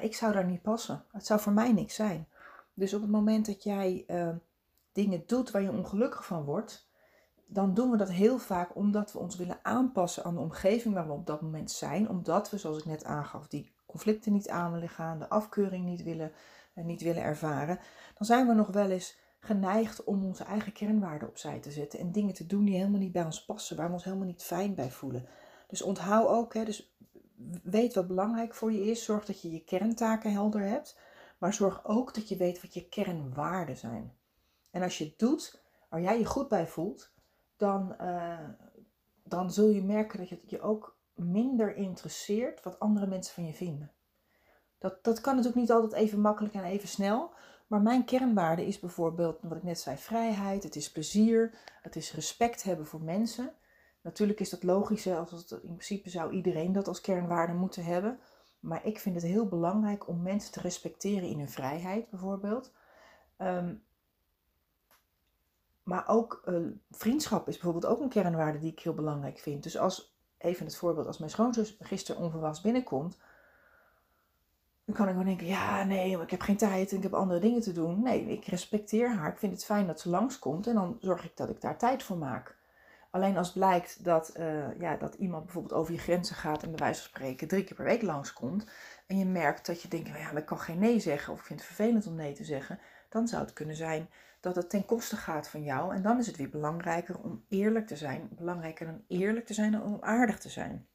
Ik 0.00 0.14
zou 0.14 0.32
daar 0.32 0.44
niet 0.44 0.62
passen. 0.62 1.04
Het 1.10 1.26
zou 1.26 1.40
voor 1.40 1.52
mij 1.52 1.72
niks 1.72 1.94
zijn. 1.94 2.28
Dus 2.74 2.94
op 2.94 3.00
het 3.00 3.10
moment 3.10 3.46
dat 3.46 3.62
jij 3.62 4.04
uh, 4.06 4.28
dingen 4.92 5.22
doet 5.26 5.50
waar 5.50 5.62
je 5.62 5.70
ongelukkig 5.70 6.26
van 6.26 6.44
wordt, 6.44 6.90
dan 7.46 7.74
doen 7.74 7.90
we 7.90 7.96
dat 7.96 8.10
heel 8.10 8.38
vaak 8.38 8.76
omdat 8.76 9.12
we 9.12 9.18
ons 9.18 9.36
willen 9.36 9.58
aanpassen 9.62 10.24
aan 10.24 10.34
de 10.34 10.40
omgeving 10.40 10.94
waar 10.94 11.06
we 11.06 11.12
op 11.12 11.26
dat 11.26 11.40
moment 11.40 11.70
zijn. 11.70 12.08
Omdat 12.08 12.50
we, 12.50 12.58
zoals 12.58 12.78
ik 12.78 12.84
net 12.84 13.04
aangaf, 13.04 13.48
die 13.48 13.72
conflicten 13.86 14.32
niet 14.32 14.48
aan 14.48 14.72
willen 14.72 14.88
gaan, 14.88 15.18
de 15.18 15.28
afkeuring 15.28 15.84
niet 15.84 16.02
willen 16.02 16.32
en 16.61 16.61
niet 16.74 17.02
willen 17.02 17.22
ervaren, 17.22 17.78
dan 18.14 18.26
zijn 18.26 18.46
we 18.46 18.54
nog 18.54 18.68
wel 18.68 18.90
eens 18.90 19.18
geneigd 19.38 20.04
om 20.04 20.24
onze 20.24 20.44
eigen 20.44 20.72
kernwaarden 20.72 21.28
opzij 21.28 21.60
te 21.60 21.70
zetten 21.70 21.98
en 21.98 22.12
dingen 22.12 22.34
te 22.34 22.46
doen 22.46 22.64
die 22.64 22.76
helemaal 22.76 23.00
niet 23.00 23.12
bij 23.12 23.24
ons 23.24 23.44
passen, 23.44 23.76
waar 23.76 23.86
we 23.86 23.92
ons 23.92 24.04
helemaal 24.04 24.26
niet 24.26 24.42
fijn 24.42 24.74
bij 24.74 24.90
voelen. 24.90 25.28
Dus 25.68 25.82
onthoud 25.82 26.28
ook, 26.28 26.54
hè, 26.54 26.64
dus 26.64 26.96
weet 27.62 27.94
wat 27.94 28.06
belangrijk 28.06 28.54
voor 28.54 28.72
je 28.72 28.84
is, 28.84 29.04
zorg 29.04 29.24
dat 29.24 29.42
je 29.42 29.50
je 29.50 29.64
kerntaken 29.64 30.32
helder 30.32 30.60
hebt, 30.60 31.00
maar 31.38 31.54
zorg 31.54 31.84
ook 31.84 32.14
dat 32.14 32.28
je 32.28 32.36
weet 32.36 32.62
wat 32.62 32.74
je 32.74 32.88
kernwaarden 32.88 33.76
zijn. 33.76 34.16
En 34.70 34.82
als 34.82 34.98
je 34.98 35.04
het 35.04 35.18
doet, 35.18 35.62
waar 35.88 36.00
jij 36.00 36.18
je 36.18 36.24
goed 36.24 36.48
bij 36.48 36.66
voelt, 36.66 37.12
dan, 37.56 37.96
eh, 37.98 38.48
dan 39.24 39.52
zul 39.52 39.68
je 39.68 39.82
merken 39.82 40.18
dat 40.18 40.28
het 40.28 40.50
je 40.50 40.60
ook 40.60 40.98
minder 41.14 41.76
interesseert 41.76 42.62
wat 42.62 42.78
andere 42.78 43.06
mensen 43.06 43.34
van 43.34 43.46
je 43.46 43.54
vinden. 43.54 43.92
Dat, 44.82 45.04
dat 45.04 45.20
kan 45.20 45.34
natuurlijk 45.34 45.60
niet 45.60 45.70
altijd 45.70 45.92
even 45.92 46.20
makkelijk 46.20 46.54
en 46.54 46.64
even 46.64 46.88
snel. 46.88 47.30
Maar 47.66 47.80
mijn 47.80 48.04
kernwaarde 48.04 48.66
is 48.66 48.80
bijvoorbeeld, 48.80 49.38
wat 49.42 49.56
ik 49.56 49.62
net 49.62 49.80
zei, 49.80 49.96
vrijheid, 49.96 50.62
het 50.62 50.76
is 50.76 50.92
plezier, 50.92 51.54
het 51.82 51.96
is 51.96 52.12
respect 52.12 52.62
hebben 52.62 52.86
voor 52.86 53.00
mensen. 53.00 53.52
Natuurlijk 54.00 54.40
is 54.40 54.50
dat 54.50 54.62
logisch, 54.62 55.06
als 55.06 55.52
in 55.52 55.58
principe 55.60 56.10
zou 56.10 56.32
iedereen 56.32 56.72
dat 56.72 56.88
als 56.88 57.00
kernwaarde 57.00 57.52
moeten 57.52 57.84
hebben. 57.84 58.18
Maar 58.60 58.86
ik 58.86 58.98
vind 58.98 59.14
het 59.14 59.24
heel 59.24 59.48
belangrijk 59.48 60.08
om 60.08 60.22
mensen 60.22 60.52
te 60.52 60.60
respecteren 60.60 61.28
in 61.28 61.38
hun 61.38 61.50
vrijheid, 61.50 62.10
bijvoorbeeld. 62.10 62.72
Ehm, 63.36 63.74
maar 65.82 66.08
ook 66.08 66.42
uh, 66.48 66.66
vriendschap 66.90 67.48
is 67.48 67.54
bijvoorbeeld 67.54 67.92
ook 67.92 68.00
een 68.00 68.08
kernwaarde 68.08 68.58
die 68.58 68.72
ik 68.72 68.80
heel 68.80 68.94
belangrijk 68.94 69.38
vind. 69.38 69.62
Dus 69.62 69.78
als, 69.78 70.16
even 70.38 70.66
het 70.66 70.76
voorbeeld, 70.76 71.06
als 71.06 71.18
mijn 71.18 71.30
schoonzus 71.30 71.76
gisteren 71.80 72.22
onverwachts 72.22 72.60
binnenkomt, 72.60 73.18
dan 74.84 74.94
kan 74.94 75.08
ik 75.08 75.14
wel 75.14 75.24
denken, 75.24 75.46
ja, 75.46 75.84
nee, 75.84 76.20
ik 76.20 76.30
heb 76.30 76.40
geen 76.40 76.56
tijd 76.56 76.90
en 76.90 76.96
ik 76.96 77.02
heb 77.02 77.14
andere 77.14 77.40
dingen 77.40 77.60
te 77.60 77.72
doen. 77.72 78.02
Nee, 78.02 78.26
ik 78.26 78.44
respecteer 78.44 79.14
haar. 79.14 79.32
Ik 79.32 79.38
vind 79.38 79.52
het 79.52 79.64
fijn 79.64 79.86
dat 79.86 80.00
ze 80.00 80.08
langskomt 80.08 80.66
en 80.66 80.74
dan 80.74 80.96
zorg 81.00 81.24
ik 81.24 81.36
dat 81.36 81.50
ik 81.50 81.60
daar 81.60 81.78
tijd 81.78 82.02
voor 82.02 82.16
maak. 82.16 82.56
Alleen 83.10 83.36
als 83.36 83.52
blijkt 83.52 84.04
dat, 84.04 84.34
uh, 84.38 84.80
ja, 84.80 84.96
dat 84.96 85.14
iemand 85.14 85.44
bijvoorbeeld 85.44 85.74
over 85.74 85.92
je 85.92 85.98
grenzen 85.98 86.36
gaat 86.36 86.62
en 86.62 86.68
bij 86.70 86.78
wijze 86.78 87.00
van 87.00 87.08
spreken 87.08 87.48
drie 87.48 87.64
keer 87.64 87.76
per 87.76 87.84
week 87.84 88.02
langskomt. 88.02 88.66
En 89.06 89.18
je 89.18 89.24
merkt 89.24 89.66
dat 89.66 89.82
je 89.82 89.88
denkt, 89.88 90.08
ja, 90.08 90.36
ik 90.36 90.46
kan 90.46 90.58
geen 90.58 90.78
nee 90.78 91.00
zeggen 91.00 91.32
of 91.32 91.38
ik 91.38 91.46
vind 91.46 91.58
het 91.58 91.68
vervelend 91.68 92.06
om 92.06 92.14
nee 92.14 92.32
te 92.32 92.44
zeggen. 92.44 92.78
Dan 93.08 93.28
zou 93.28 93.42
het 93.42 93.52
kunnen 93.52 93.76
zijn 93.76 94.08
dat 94.40 94.56
het 94.56 94.70
ten 94.70 94.84
koste 94.84 95.16
gaat 95.16 95.48
van 95.48 95.62
jou. 95.62 95.94
En 95.94 96.02
dan 96.02 96.18
is 96.18 96.26
het 96.26 96.36
weer 96.36 96.50
belangrijker 96.50 97.18
om 97.18 97.44
eerlijk 97.48 97.86
te 97.86 97.96
zijn. 97.96 98.28
Belangrijker 98.30 98.86
dan 98.86 99.04
eerlijk 99.08 99.46
te 99.46 99.54
zijn 99.54 99.72
dan 99.72 99.82
om 99.82 99.98
aardig 100.00 100.38
te 100.38 100.48
zijn. 100.48 100.86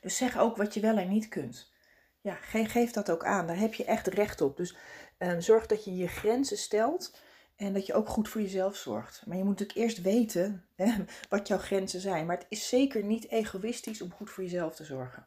Dus 0.00 0.16
zeg 0.16 0.38
ook 0.38 0.56
wat 0.56 0.74
je 0.74 0.80
wel 0.80 0.96
en 0.96 1.08
niet 1.08 1.28
kunt 1.28 1.71
ja, 2.22 2.34
geef 2.42 2.90
dat 2.90 3.10
ook 3.10 3.24
aan. 3.24 3.46
Daar 3.46 3.58
heb 3.58 3.74
je 3.74 3.84
echt 3.84 4.06
recht 4.06 4.40
op. 4.40 4.56
Dus 4.56 4.76
ehm, 5.18 5.40
zorg 5.40 5.66
dat 5.66 5.84
je 5.84 5.96
je 5.96 6.08
grenzen 6.08 6.58
stelt 6.58 7.18
en 7.56 7.72
dat 7.72 7.86
je 7.86 7.94
ook 7.94 8.08
goed 8.08 8.28
voor 8.28 8.40
jezelf 8.40 8.76
zorgt. 8.76 9.22
Maar 9.26 9.36
je 9.36 9.44
moet 9.44 9.58
natuurlijk 9.58 9.78
eerst 9.78 10.02
weten 10.02 10.64
hè, 10.76 10.92
wat 11.28 11.48
jouw 11.48 11.58
grenzen 11.58 12.00
zijn. 12.00 12.26
Maar 12.26 12.36
het 12.36 12.46
is 12.48 12.68
zeker 12.68 13.04
niet 13.04 13.28
egoïstisch 13.28 14.02
om 14.02 14.12
goed 14.12 14.30
voor 14.30 14.44
jezelf 14.44 14.74
te 14.74 14.84
zorgen. 14.84 15.26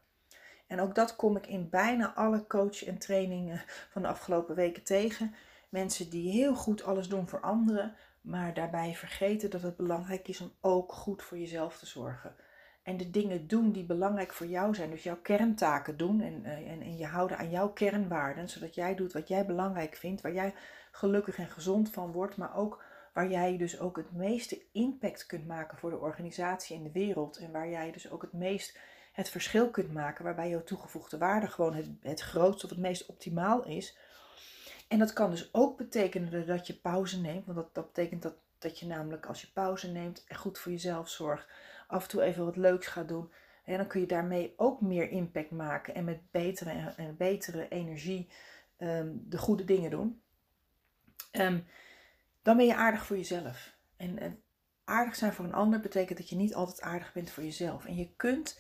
En 0.68 0.80
ook 0.80 0.96
dat 0.96 1.16
kom 1.16 1.38
ik 1.38 1.48
in 1.48 1.70
bijna 1.70 2.14
alle 2.14 2.48
coach- 2.48 2.84
en 2.84 2.98
trainingen 2.98 3.64
van 3.94 4.02
de 4.02 4.08
afgelopen 4.08 4.56
weken 4.56 4.84
tegen. 4.84 5.36
Mensen 5.70 6.10
die 6.10 6.32
heel 6.32 6.56
goed 6.56 6.84
alles 6.84 7.08
doen 7.08 7.28
voor 7.28 7.42
anderen, 7.42 7.96
maar 8.22 8.54
daarbij 8.54 8.96
vergeten 8.96 9.50
dat 9.50 9.62
het 9.62 9.76
belangrijk 9.76 10.28
is 10.28 10.42
om 10.42 10.54
ook 10.62 10.92
goed 10.94 11.24
voor 11.24 11.38
jezelf 11.38 11.78
te 11.78 11.86
zorgen 11.86 12.36
en 12.86 12.98
de 12.98 13.10
dingen 13.10 13.48
doen 13.48 13.72
die 13.72 13.84
belangrijk 13.84 14.34
voor 14.34 14.48
jou 14.48 14.76
zijn. 14.76 14.90
Dus 14.90 15.04
jouw 15.04 15.22
kerntaken 15.22 15.98
doen 15.98 16.22
en, 16.22 16.46
eh, 16.46 16.72
en, 16.72 16.82
en 16.82 16.98
je 16.98 17.06
houden 17.06 17.38
aan 17.38 17.50
jouw 17.50 17.70
kernwaarden, 17.70 18.50
zodat 18.50 18.76
jij 18.76 18.96
doet 18.96 19.14
wat 19.14 19.28
jij 19.28 19.46
belangrijk 19.46 19.96
vindt, 19.96 20.22
waar 20.22 20.34
jij 20.34 20.54
gelukkig 20.92 21.38
en 21.38 21.50
gezond 21.50 21.90
van 21.90 22.12
wordt, 22.12 22.38
maar 22.38 22.56
ook 22.56 22.84
waar 23.14 23.30
jij 23.30 23.58
dus 23.58 23.80
ook 23.80 23.98
het 23.98 24.12
meeste 24.12 24.62
impact 24.72 25.26
kunt 25.26 25.48
maken 25.48 25.78
voor 25.78 25.90
de 25.90 26.00
organisatie 26.00 26.78
en 26.78 26.84
de 26.84 26.92
wereld 26.92 27.38
en 27.38 27.52
waar 27.52 27.70
jij 27.70 27.92
dus 27.92 28.12
ook 28.12 28.22
het 28.22 28.34
meest 28.34 28.78
het 29.14 29.30
verschil 29.30 29.70
kunt 29.70 29.94
maken, 29.94 30.24
waarbij 30.24 30.50
jouw 30.50 30.64
toegevoegde 30.64 31.18
waarde 31.18 31.48
gewoon 31.48 31.74
het, 31.74 31.90
het 32.02 32.22
grootste 32.22 32.66
of 32.66 32.72
het 32.72 32.80
meest 32.80 33.06
optimaal 33.06 33.64
is. 33.64 33.98
En 34.88 35.00
dat 35.00 35.14
kan 35.14 35.30
dus 35.30 35.54
ook 35.54 35.78
betekenen 35.78 36.48
dat 36.48 36.68
je 36.68 36.74
pauze 36.74 37.22
neemt, 37.22 37.46
want 37.46 37.58
dat, 37.58 37.74
dat 37.74 37.86
betekent 37.86 38.22
dat, 38.22 38.36
dat 38.60 38.80
je 38.80 38.86
namelijk 38.86 39.26
als 39.26 39.42
je 39.42 39.52
pauze 39.54 39.92
neemt 39.92 40.24
en 40.28 40.36
goed 40.36 40.60
voor 40.60 40.72
jezelf 40.72 41.10
zorgt, 41.10 41.48
af 41.88 42.04
en 42.04 42.10
toe 42.10 42.22
even 42.22 42.46
wat 42.46 42.56
leuks 42.56 42.88
gaat 42.88 43.08
doen. 43.08 43.32
En 43.64 43.78
dan 43.78 43.88
kun 43.88 44.00
je 44.00 44.08
daarmee 44.08 44.54
ook 44.58 44.82
meer 44.82 45.10
impact 45.10 45.52
maken 45.52 45.96
en 45.96 46.04
met 46.04 46.32
betere 46.32 46.94
en 46.96 47.18
betere 47.18 47.68
energie 47.68 48.30
ehm, 48.78 49.12
de 49.14 49.38
goede 49.38 49.66
dingen 49.66 49.90
doen. 49.90 50.22
Um, 51.32 51.66
dan 52.42 52.58
ben 52.58 52.66
je 52.66 52.76
aardig 52.76 53.06
voor 53.06 53.18
jezelf. 53.18 53.76
En, 53.98 54.20
en 54.20 54.42
aardig 54.84 55.16
zijn 55.16 55.34
voor 55.34 55.46
een 55.46 55.54
ander 55.54 55.80
betekent 55.80 56.18
dat 56.18 56.30
je 56.30 56.36
niet 56.36 56.56
altijd 56.56 56.82
aardig 56.82 57.14
bent 57.14 57.30
voor 57.30 57.44
jezelf. 57.44 57.86
En 57.86 57.96
je 57.96 58.14
kunt 58.16 58.58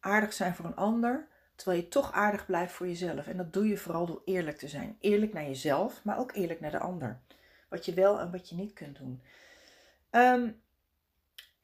aardig 0.00 0.32
zijn 0.32 0.54
voor 0.54 0.64
een 0.64 0.76
ander, 0.76 1.28
terwijl 1.54 1.82
je 1.82 1.88
toch 1.88 2.12
aardig 2.12 2.46
blijft 2.46 2.72
voor 2.72 2.86
jezelf. 2.86 3.26
En 3.26 3.36
dat 3.36 3.52
doe 3.52 3.68
je 3.68 3.76
vooral 3.76 4.06
door 4.06 4.22
eerlijk 4.24 4.58
te 4.58 4.68
zijn. 4.68 4.96
Eerlijk 5.00 5.32
naar 5.32 5.44
jezelf, 5.44 6.04
maar 6.04 6.18
ook 6.18 6.32
eerlijk 6.32 6.60
naar 6.60 6.70
de 6.70 6.78
ander. 6.78 7.20
Wat 7.68 7.84
je 7.84 7.94
wel 7.94 8.20
en 8.20 8.30
wat 8.30 8.48
je 8.48 8.54
niet 8.54 8.72
kunt 8.72 8.96
doen. 8.96 9.22
Um, 10.10 10.60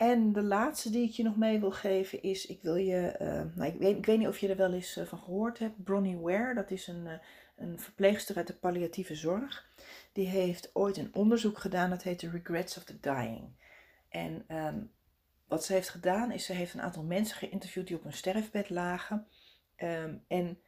en 0.03 0.33
de 0.33 0.43
laatste 0.43 0.91
die 0.91 1.09
ik 1.09 1.11
je 1.11 1.23
nog 1.23 1.37
mee 1.37 1.61
wil 1.61 1.71
geven 1.71 2.23
is, 2.23 2.47
ik 2.47 2.63
wil 2.63 2.77
je, 2.77 3.17
uh, 3.21 3.57
nou, 3.57 3.73
ik, 3.73 3.79
weet, 3.79 3.97
ik 3.97 4.07
weet 4.07 4.19
niet 4.19 4.29
of 4.29 4.39
je 4.39 4.49
er 4.49 4.57
wel 4.57 4.73
eens 4.73 4.97
uh, 4.97 5.05
van 5.05 5.19
gehoord 5.19 5.59
hebt, 5.59 5.85
Bronnie 5.85 6.19
Ware, 6.19 6.55
dat 6.55 6.71
is 6.71 6.87
een, 6.87 7.07
uh, 7.07 7.13
een 7.57 7.81
verpleegster 7.81 8.37
uit 8.37 8.47
de 8.47 8.55
palliatieve 8.55 9.15
zorg. 9.15 9.69
Die 10.13 10.27
heeft 10.27 10.71
ooit 10.73 10.97
een 10.97 11.15
onderzoek 11.15 11.59
gedaan, 11.59 11.91
dat 11.91 12.03
heet 12.03 12.19
The 12.19 12.31
Regrets 12.31 12.77
of 12.77 12.85
the 12.85 13.01
Dying. 13.01 13.49
En 14.09 14.57
um, 14.57 14.91
wat 15.47 15.65
ze 15.65 15.73
heeft 15.73 15.89
gedaan 15.89 16.33
is, 16.33 16.45
ze 16.45 16.53
heeft 16.53 16.75
een 16.75 16.83
aantal 16.83 17.05
mensen 17.05 17.37
geïnterviewd 17.37 17.87
die 17.87 17.97
op 17.97 18.05
een 18.05 18.13
sterfbed 18.13 18.71
lagen. 18.71 19.27
Um, 19.77 20.25
en 20.29 20.59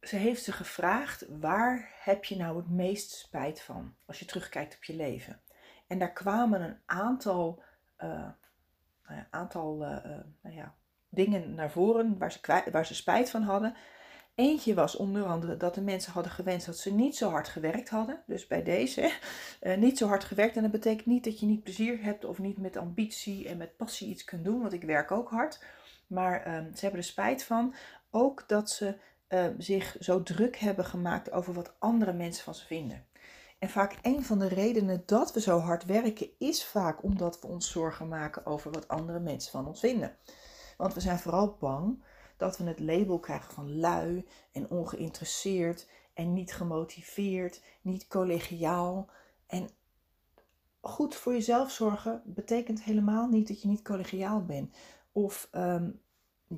ze 0.00 0.16
heeft 0.16 0.42
ze 0.42 0.52
gevraagd, 0.52 1.26
waar 1.28 1.94
heb 1.98 2.24
je 2.24 2.36
nou 2.36 2.56
het 2.56 2.70
meest 2.70 3.10
spijt 3.10 3.60
van 3.60 3.94
als 4.06 4.18
je 4.18 4.24
terugkijkt 4.24 4.76
op 4.76 4.84
je 4.84 4.94
leven? 4.94 5.40
En 5.86 5.98
daar 5.98 6.12
kwamen 6.12 6.60
een 6.60 6.76
aantal, 6.86 7.62
uh, 8.02 8.28
aantal 9.30 9.82
uh, 9.82 10.04
nou 10.42 10.56
ja, 10.56 10.74
dingen 11.08 11.54
naar 11.54 11.70
voren 11.70 12.18
waar 12.18 12.32
ze, 12.32 12.62
waar 12.72 12.86
ze 12.86 12.94
spijt 12.94 13.30
van 13.30 13.42
hadden. 13.42 13.74
Eentje 14.34 14.74
was 14.74 14.96
onder 14.96 15.24
andere 15.24 15.56
dat 15.56 15.74
de 15.74 15.80
mensen 15.80 16.12
hadden 16.12 16.32
gewenst 16.32 16.66
dat 16.66 16.78
ze 16.78 16.94
niet 16.94 17.16
zo 17.16 17.30
hard 17.30 17.48
gewerkt 17.48 17.88
hadden. 17.88 18.22
Dus 18.26 18.46
bij 18.46 18.62
deze, 18.62 19.12
niet 19.76 19.98
zo 19.98 20.08
hard 20.08 20.24
gewerkt. 20.24 20.56
En 20.56 20.62
dat 20.62 20.70
betekent 20.70 21.06
niet 21.06 21.24
dat 21.24 21.40
je 21.40 21.46
niet 21.46 21.62
plezier 21.62 22.02
hebt 22.02 22.24
of 22.24 22.38
niet 22.38 22.58
met 22.58 22.76
ambitie 22.76 23.48
en 23.48 23.56
met 23.56 23.76
passie 23.76 24.08
iets 24.08 24.24
kunt 24.24 24.44
doen. 24.44 24.60
Want 24.60 24.72
ik 24.72 24.82
werk 24.82 25.10
ook 25.10 25.30
hard. 25.30 25.64
Maar 26.06 26.46
uh, 26.46 26.52
ze 26.54 26.80
hebben 26.80 27.00
er 27.00 27.06
spijt 27.06 27.44
van. 27.44 27.74
Ook 28.10 28.48
dat 28.48 28.70
ze 28.70 28.94
zich 29.58 29.96
zo 30.00 30.22
druk 30.22 30.56
hebben 30.56 30.84
gemaakt 30.84 31.30
over 31.30 31.52
wat 31.52 31.74
andere 31.78 32.12
mensen 32.12 32.44
van 32.44 32.54
ze 32.54 32.66
vinden. 32.66 33.06
En 33.66 33.72
vaak 33.72 33.98
een 34.02 34.24
van 34.24 34.38
de 34.38 34.48
redenen 34.48 35.02
dat 35.06 35.32
we 35.32 35.40
zo 35.40 35.58
hard 35.58 35.84
werken 35.84 36.28
is 36.38 36.64
vaak 36.64 37.02
omdat 37.02 37.40
we 37.40 37.46
ons 37.46 37.70
zorgen 37.70 38.08
maken 38.08 38.46
over 38.46 38.70
wat 38.70 38.88
andere 38.88 39.20
mensen 39.20 39.50
van 39.50 39.66
ons 39.66 39.80
vinden. 39.80 40.16
Want 40.76 40.94
we 40.94 41.00
zijn 41.00 41.18
vooral 41.18 41.56
bang 41.60 42.02
dat 42.36 42.58
we 42.58 42.64
het 42.64 42.80
label 42.80 43.18
krijgen 43.18 43.52
van 43.52 43.78
lui 43.78 44.26
en 44.52 44.70
ongeïnteresseerd 44.70 45.88
en 46.14 46.32
niet 46.32 46.54
gemotiveerd, 46.54 47.62
niet 47.82 48.06
collegiaal. 48.06 49.10
En 49.46 49.68
goed 50.80 51.14
voor 51.14 51.32
jezelf 51.32 51.70
zorgen 51.70 52.22
betekent 52.24 52.82
helemaal 52.82 53.28
niet 53.28 53.48
dat 53.48 53.62
je 53.62 53.68
niet 53.68 53.82
collegiaal 53.82 54.44
bent. 54.44 54.76
Of 55.12 55.48
um, 55.52 56.00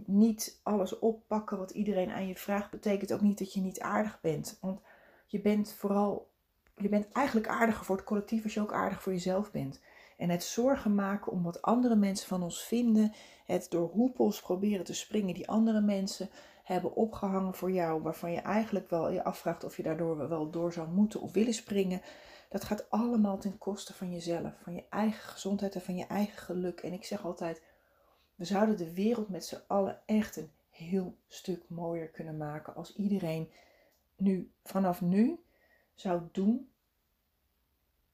niet 0.05 0.61
alles 0.63 0.99
oppakken 0.99 1.59
wat 1.59 1.71
iedereen 1.71 2.11
aan 2.11 2.27
je 2.27 2.37
vraagt, 2.37 2.71
betekent 2.71 3.13
ook 3.13 3.21
niet 3.21 3.39
dat 3.39 3.53
je 3.53 3.61
niet 3.61 3.81
aardig 3.81 4.21
bent. 4.21 4.59
Want 4.61 4.81
je 5.27 5.41
bent 5.41 5.73
vooral 5.73 6.37
je 6.79 6.89
bent 6.89 7.13
eigenlijk 7.13 7.49
aardiger 7.49 7.85
voor 7.85 7.97
het 7.97 8.05
collectief 8.05 8.45
als 8.45 8.55
je 8.55 8.61
ook 8.61 8.73
aardig 8.73 9.03
voor 9.03 9.13
jezelf 9.13 9.51
bent. 9.51 9.81
En 10.17 10.31
het 10.31 10.43
zorgen 10.45 10.95
maken 10.95 11.33
om 11.33 11.43
wat 11.43 11.63
andere 11.63 11.97
mensen 11.97 12.29
van 12.29 12.43
ons 12.43 12.65
vinden, 12.65 13.13
het 13.47 13.67
door 13.71 13.91
hoepels 13.91 14.41
proberen 14.41 14.85
te 14.85 14.95
springen 14.95 15.35
die 15.35 15.49
andere 15.49 15.81
mensen 15.81 16.31
hebben 16.65 16.95
opgehangen 16.95 17.55
voor 17.55 17.73
jou, 17.73 18.03
waarvan 18.03 18.33
je 18.33 18.41
eigenlijk 18.41 18.91
wel 18.91 19.11
je 19.11 19.25
afvraagt 19.25 19.65
of 19.65 19.77
je 19.77 19.83
daardoor 19.83 20.29
wel 20.29 20.51
door 20.51 20.73
zou 20.73 20.89
moeten 20.89 21.21
of 21.21 21.33
willen 21.33 21.55
springen. 21.55 22.01
Dat 22.49 22.65
gaat 22.65 22.91
allemaal 22.91 23.39
ten 23.39 23.59
koste 23.59 23.95
van 23.95 24.13
jezelf, 24.13 24.53
van 24.63 24.75
je 24.75 24.85
eigen 24.91 25.29
gezondheid 25.29 25.75
en 25.75 25.81
van 25.81 25.97
je 25.97 26.07
eigen 26.07 26.39
geluk. 26.39 26.81
En 26.81 26.93
ik 26.93 27.05
zeg 27.05 27.25
altijd, 27.25 27.63
we 28.35 28.45
zouden 28.45 28.77
de 28.77 28.95
wereld 28.95 29.29
met 29.29 29.45
z'n 29.45 29.63
allen 29.67 30.01
echt 30.07 30.37
een 30.37 30.51
heel 30.71 31.17
stuk 31.27 31.63
mooier 31.69 32.09
kunnen 32.09 32.37
maken 32.37 32.75
als 32.75 32.97
iedereen 32.97 33.51
nu, 34.17 34.51
vanaf 34.65 35.01
nu, 35.01 35.41
zou 36.01 36.23
doen 36.33 36.71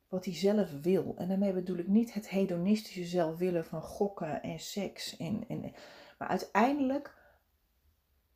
wat 0.09 0.25
hij 0.25 0.35
zelf 0.35 0.81
wil. 0.83 1.15
En 1.17 1.29
daarmee 1.29 1.53
bedoel 1.53 1.77
ik 1.77 1.89
niet 1.89 2.15
het 2.15 2.29
hedonistische 2.29 3.05
zelf 3.05 3.39
willen 3.39 3.65
van 3.65 3.83
gokken 3.83 4.43
en 4.43 4.59
seks. 4.59 5.17
En, 5.17 5.45
en, 5.49 5.73
maar 6.19 6.29
uiteindelijk, 6.29 7.15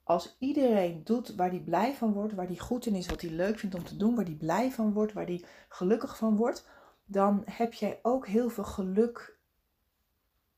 als 0.03 0.37
iedereen 0.39 1.05
doet 1.05 1.35
waar 1.35 1.51
hij 1.51 1.61
blij 1.61 1.95
van 1.95 2.13
wordt, 2.13 2.35
waar 2.35 2.47
hij 2.47 2.57
goed 2.57 2.87
in 2.87 2.95
is, 2.95 3.07
wat 3.07 3.21
hij 3.21 3.31
leuk 3.31 3.59
vindt 3.59 3.75
om 3.75 3.85
te 3.85 3.97
doen, 3.97 4.15
waar 4.15 4.25
hij 4.25 4.35
blij 4.35 4.71
van 4.71 4.93
wordt, 4.93 5.13
waar 5.13 5.27
hij 5.27 5.45
gelukkig 5.69 6.17
van 6.17 6.37
wordt, 6.37 6.69
dan 7.05 7.43
heb 7.45 7.73
jij 7.73 7.99
ook 8.03 8.27
heel 8.27 8.51
veel 8.51 8.65
geluk 8.65 9.39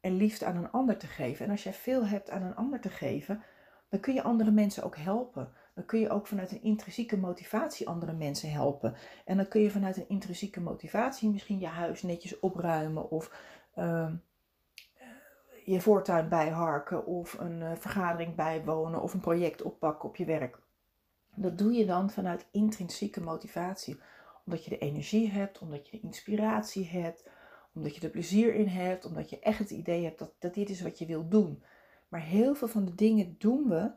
en 0.01 0.15
liefde 0.17 0.45
aan 0.45 0.57
een 0.57 0.71
ander 0.71 0.97
te 0.97 1.07
geven. 1.07 1.45
En 1.45 1.51
als 1.51 1.63
jij 1.63 1.75
veel 1.75 2.07
hebt 2.07 2.31
aan 2.31 2.43
een 2.43 2.57
ander 2.57 2.81
te 2.81 2.91
geven, 2.91 3.43
dan 3.89 4.01
kun 4.01 4.15
je 4.15 4.23
andere 4.23 4.51
mensen 4.51 4.83
ook 4.83 4.97
helpen. 4.97 5.53
Dan 5.75 5.85
kun 5.85 6.01
je 6.01 6.11
ook 6.11 6.27
vanuit 6.27 6.53
een 6.53 6.63
intrinsieke 6.63 7.17
motivatie 7.17 7.89
andere 7.89 8.13
mensen 8.13 8.53
helpen. 8.53 8.95
En 9.25 9.37
dan 9.37 9.49
kun 9.49 9.61
je 9.61 9.71
vanuit 9.71 9.97
een 9.97 10.09
intrinsieke 10.09 10.61
motivatie 10.61 11.31
misschien 11.31 11.59
je 11.59 11.67
huis 11.67 12.03
netjes 12.03 12.41
opruimen 12.41 13.11
of 13.11 13.33
uh, 13.79 14.13
je 15.65 15.81
voortuin 15.81 16.29
bijharken 16.29 17.07
of 17.07 17.39
een 17.39 17.61
uh, 17.61 17.73
vergadering 17.75 18.35
bijwonen 18.35 19.03
of 19.03 19.15
een 19.15 19.21
project 19.21 19.63
oppakken 19.63 20.09
op 20.09 20.17
je 20.17 20.25
werk. 20.25 20.59
Dat 21.35 21.59
doe 21.59 21.73
je 21.73 21.87
dan 21.87 22.11
vanuit 22.11 22.47
intrinsieke 22.51 23.21
motivatie. 23.21 24.01
Omdat 24.45 24.65
je 24.65 24.71
de 24.71 24.79
energie 24.79 25.31
hebt, 25.31 25.59
omdat 25.59 25.89
je 25.89 25.97
de 25.97 26.07
inspiratie 26.07 26.89
hebt, 26.89 27.29
omdat 27.75 27.95
je 27.95 28.01
er 28.01 28.11
plezier 28.11 28.55
in 28.55 28.67
hebt, 28.67 29.05
omdat 29.05 29.31
je 29.31 29.39
echt 29.39 29.59
het 29.59 29.71
idee 29.71 30.05
hebt 30.05 30.19
dat, 30.19 30.33
dat 30.39 30.55
dit 30.55 30.71
is 30.71 30.83
wat 30.83 30.99
je 30.99 31.07
wil 31.07 31.29
doen. 31.29 31.63
Maar 32.09 32.21
heel 32.21 32.55
veel 32.55 32.69
van 32.69 32.85
de 32.85 32.95
dingen 32.95 33.35
doen 33.39 33.69
we, 33.69 33.91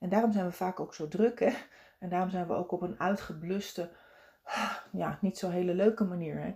en 0.00 0.08
daarom 0.08 0.32
zijn 0.32 0.46
we 0.46 0.52
vaak 0.52 0.80
ook 0.80 0.94
zo 0.94 1.08
druk, 1.08 1.40
hè? 1.40 1.52
en 1.98 2.08
daarom 2.08 2.30
zijn 2.30 2.46
we 2.46 2.52
ook 2.52 2.72
op 2.72 2.82
een 2.82 3.00
uitgebluste, 3.00 3.90
ja, 4.92 5.18
niet 5.20 5.38
zo 5.38 5.50
hele 5.50 5.74
leuke 5.74 6.04
manier. 6.04 6.40
Hè? 6.40 6.54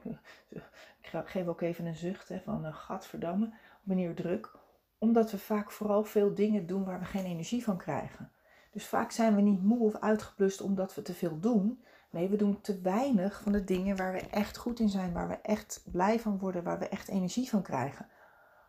Ik 1.00 1.30
geef 1.30 1.46
ook 1.46 1.60
even 1.60 1.86
een 1.86 1.96
zucht 1.96 2.28
hè, 2.28 2.40
van 2.40 2.66
uh, 2.66 2.74
gadverdamme, 2.74 3.52
manier 3.82 4.14
druk. 4.14 4.50
Omdat 4.98 5.30
we 5.30 5.38
vaak 5.38 5.70
vooral 5.70 6.04
veel 6.04 6.34
dingen 6.34 6.66
doen 6.66 6.84
waar 6.84 6.98
we 6.98 7.04
geen 7.04 7.24
energie 7.24 7.64
van 7.64 7.76
krijgen. 7.76 8.30
Dus 8.70 8.86
vaak 8.86 9.10
zijn 9.10 9.34
we 9.34 9.40
niet 9.40 9.62
moe 9.62 9.78
of 9.78 9.96
uitgeblust 10.00 10.60
omdat 10.60 10.94
we 10.94 11.02
te 11.02 11.14
veel 11.14 11.40
doen. 11.40 11.82
Nee, 12.10 12.28
we 12.28 12.36
doen 12.36 12.60
te 12.60 12.80
weinig 12.80 13.40
van 13.42 13.52
de 13.52 13.64
dingen 13.64 13.96
waar 13.96 14.12
we 14.12 14.20
echt 14.20 14.56
goed 14.56 14.80
in 14.80 14.88
zijn, 14.88 15.12
waar 15.12 15.28
we 15.28 15.38
echt 15.42 15.84
blij 15.92 16.20
van 16.20 16.38
worden, 16.38 16.62
waar 16.62 16.78
we 16.78 16.88
echt 16.88 17.08
energie 17.08 17.48
van 17.48 17.62
krijgen. 17.62 18.08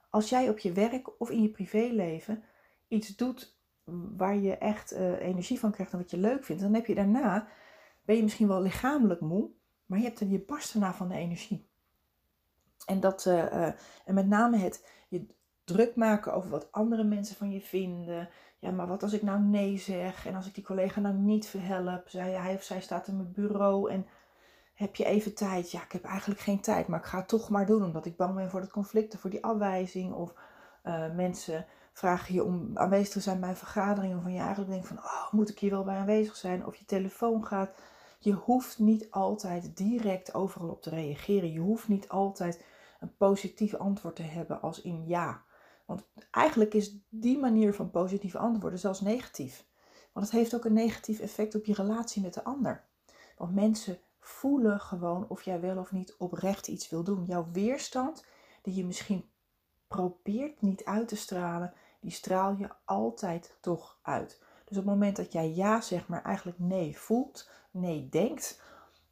Als 0.09 0.29
jij 0.29 0.49
op 0.49 0.59
je 0.59 0.71
werk 0.71 1.19
of 1.19 1.29
in 1.29 1.41
je 1.41 1.49
privéleven 1.49 2.43
iets 2.87 3.15
doet 3.15 3.54
waar 4.17 4.35
je 4.35 4.57
echt 4.57 4.93
uh, 4.93 5.21
energie 5.21 5.59
van 5.59 5.71
krijgt 5.71 5.91
en 5.91 5.97
wat 5.97 6.11
je 6.11 6.17
leuk 6.17 6.43
vindt, 6.43 6.61
dan 6.61 6.73
heb 6.73 6.85
je 6.85 6.95
daarna, 6.95 7.47
ben 8.05 8.15
je 8.15 8.23
misschien 8.23 8.47
wel 8.47 8.61
lichamelijk 8.61 9.21
moe, 9.21 9.49
maar 9.85 9.99
je 9.99 10.05
hebt 10.05 10.19
er 10.19 10.27
je 10.27 10.39
barst 10.39 10.73
erna 10.73 10.93
van 10.93 11.07
de 11.07 11.15
energie. 11.15 11.67
En, 12.85 12.99
dat, 12.99 13.25
uh, 13.25 13.33
uh, 13.33 13.67
en 14.05 14.13
met 14.13 14.27
name 14.27 14.57
het 14.57 14.87
je 15.07 15.25
druk 15.63 15.95
maken 15.95 16.33
over 16.33 16.49
wat 16.49 16.71
andere 16.71 17.03
mensen 17.03 17.35
van 17.35 17.51
je 17.51 17.61
vinden. 17.61 18.29
Ja, 18.59 18.71
maar 18.71 18.87
wat 18.87 19.03
als 19.03 19.13
ik 19.13 19.21
nou 19.21 19.39
nee 19.39 19.77
zeg 19.77 20.25
en 20.25 20.35
als 20.35 20.47
ik 20.47 20.55
die 20.55 20.63
collega 20.63 20.99
nou 20.99 21.15
niet 21.15 21.47
verhelp? 21.47 22.09
Zij, 22.09 22.31
hij 22.31 22.55
of 22.55 22.63
zij 22.63 22.81
staat 22.81 23.07
in 23.07 23.15
mijn 23.15 23.31
bureau 23.31 23.91
en 23.91 24.05
heb 24.73 24.95
je 24.95 25.05
even 25.05 25.35
tijd? 25.35 25.71
Ja, 25.71 25.83
ik 25.83 25.91
heb 25.91 26.03
eigenlijk 26.03 26.39
geen 26.39 26.59
tijd, 26.59 26.87
maar 26.87 26.99
ik 26.99 27.05
ga 27.05 27.17
het 27.17 27.27
toch 27.27 27.49
maar 27.49 27.65
doen 27.65 27.83
omdat 27.83 28.05
ik 28.05 28.17
bang 28.17 28.35
ben 28.35 28.49
voor 28.49 28.61
het 28.61 28.71
conflict 28.71 29.13
of 29.13 29.19
voor 29.19 29.29
die 29.29 29.43
afwijzing. 29.43 30.13
Of 30.13 30.33
mensen 31.15 31.65
vragen 31.97 32.33
je 32.33 32.43
om 32.43 32.71
aanwezig 32.73 33.13
te 33.13 33.19
zijn 33.19 33.39
bij 33.39 33.49
een 33.49 33.55
vergadering 33.55 34.21
van 34.21 34.33
je 34.33 34.39
eigenlijk 34.39 34.71
denkt 34.71 34.87
van, 34.87 34.97
oh, 34.97 35.31
moet 35.31 35.49
ik 35.49 35.59
hier 35.59 35.69
wel 35.71 35.83
bij 35.83 35.95
aanwezig 35.95 36.35
zijn? 36.35 36.65
Of 36.65 36.75
je 36.75 36.85
telefoon 36.85 37.45
gaat. 37.45 37.71
Je 38.19 38.31
hoeft 38.31 38.79
niet 38.79 39.11
altijd 39.11 39.77
direct 39.77 40.33
overal 40.33 40.69
op 40.69 40.81
te 40.81 40.89
reageren. 40.89 41.51
Je 41.51 41.59
hoeft 41.59 41.87
niet 41.87 42.09
altijd 42.09 42.63
een 42.99 43.15
positief 43.17 43.73
antwoord 43.73 44.15
te 44.15 44.23
hebben 44.23 44.61
als 44.61 44.81
in 44.81 45.07
ja. 45.07 45.43
Want 45.85 46.07
eigenlijk 46.31 46.73
is 46.73 46.97
die 47.09 47.37
manier 47.37 47.73
van 47.73 47.91
positief 47.91 48.35
antwoorden 48.35 48.79
zelfs 48.79 49.01
negatief. 49.01 49.65
Want 50.11 50.25
het 50.25 50.35
heeft 50.35 50.55
ook 50.55 50.65
een 50.65 50.73
negatief 50.73 51.19
effect 51.19 51.55
op 51.55 51.65
je 51.65 51.73
relatie 51.73 52.21
met 52.21 52.33
de 52.33 52.43
ander. 52.43 52.83
Want 53.37 53.55
mensen 53.55 53.97
voelen 54.19 54.79
gewoon 54.79 55.29
of 55.29 55.41
jij 55.41 55.59
wel 55.59 55.77
of 55.77 55.91
niet 55.91 56.15
oprecht 56.17 56.67
iets 56.67 56.89
wil 56.89 57.03
doen. 57.03 57.25
Jouw 57.25 57.47
weerstand, 57.51 58.25
die 58.61 58.75
je 58.75 58.85
misschien 58.85 59.29
probeert 59.87 60.61
niet 60.61 60.85
uit 60.85 61.07
te 61.07 61.15
stralen, 61.15 61.73
die 62.05 62.13
straal 62.13 62.55
je 62.57 62.69
altijd 62.83 63.57
toch 63.61 63.99
uit. 64.01 64.41
Dus 64.65 64.77
op 64.77 64.83
het 64.83 64.93
moment 64.93 65.15
dat 65.15 65.31
jij 65.31 65.49
ja 65.53 65.81
zegt, 65.81 66.07
maar 66.07 66.23
eigenlijk 66.23 66.59
nee 66.59 66.97
voelt, 66.97 67.49
nee 67.71 68.09
denkt, 68.09 68.61